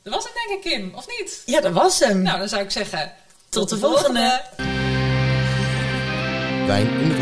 [0.03, 1.43] dat was het denk ik, Kim, of niet?
[1.47, 2.23] Ja, dat was hem.
[2.23, 3.13] Nou, dan zou ik zeggen,
[3.49, 4.43] Tot de volgende.
[6.67, 7.18] Wijn in.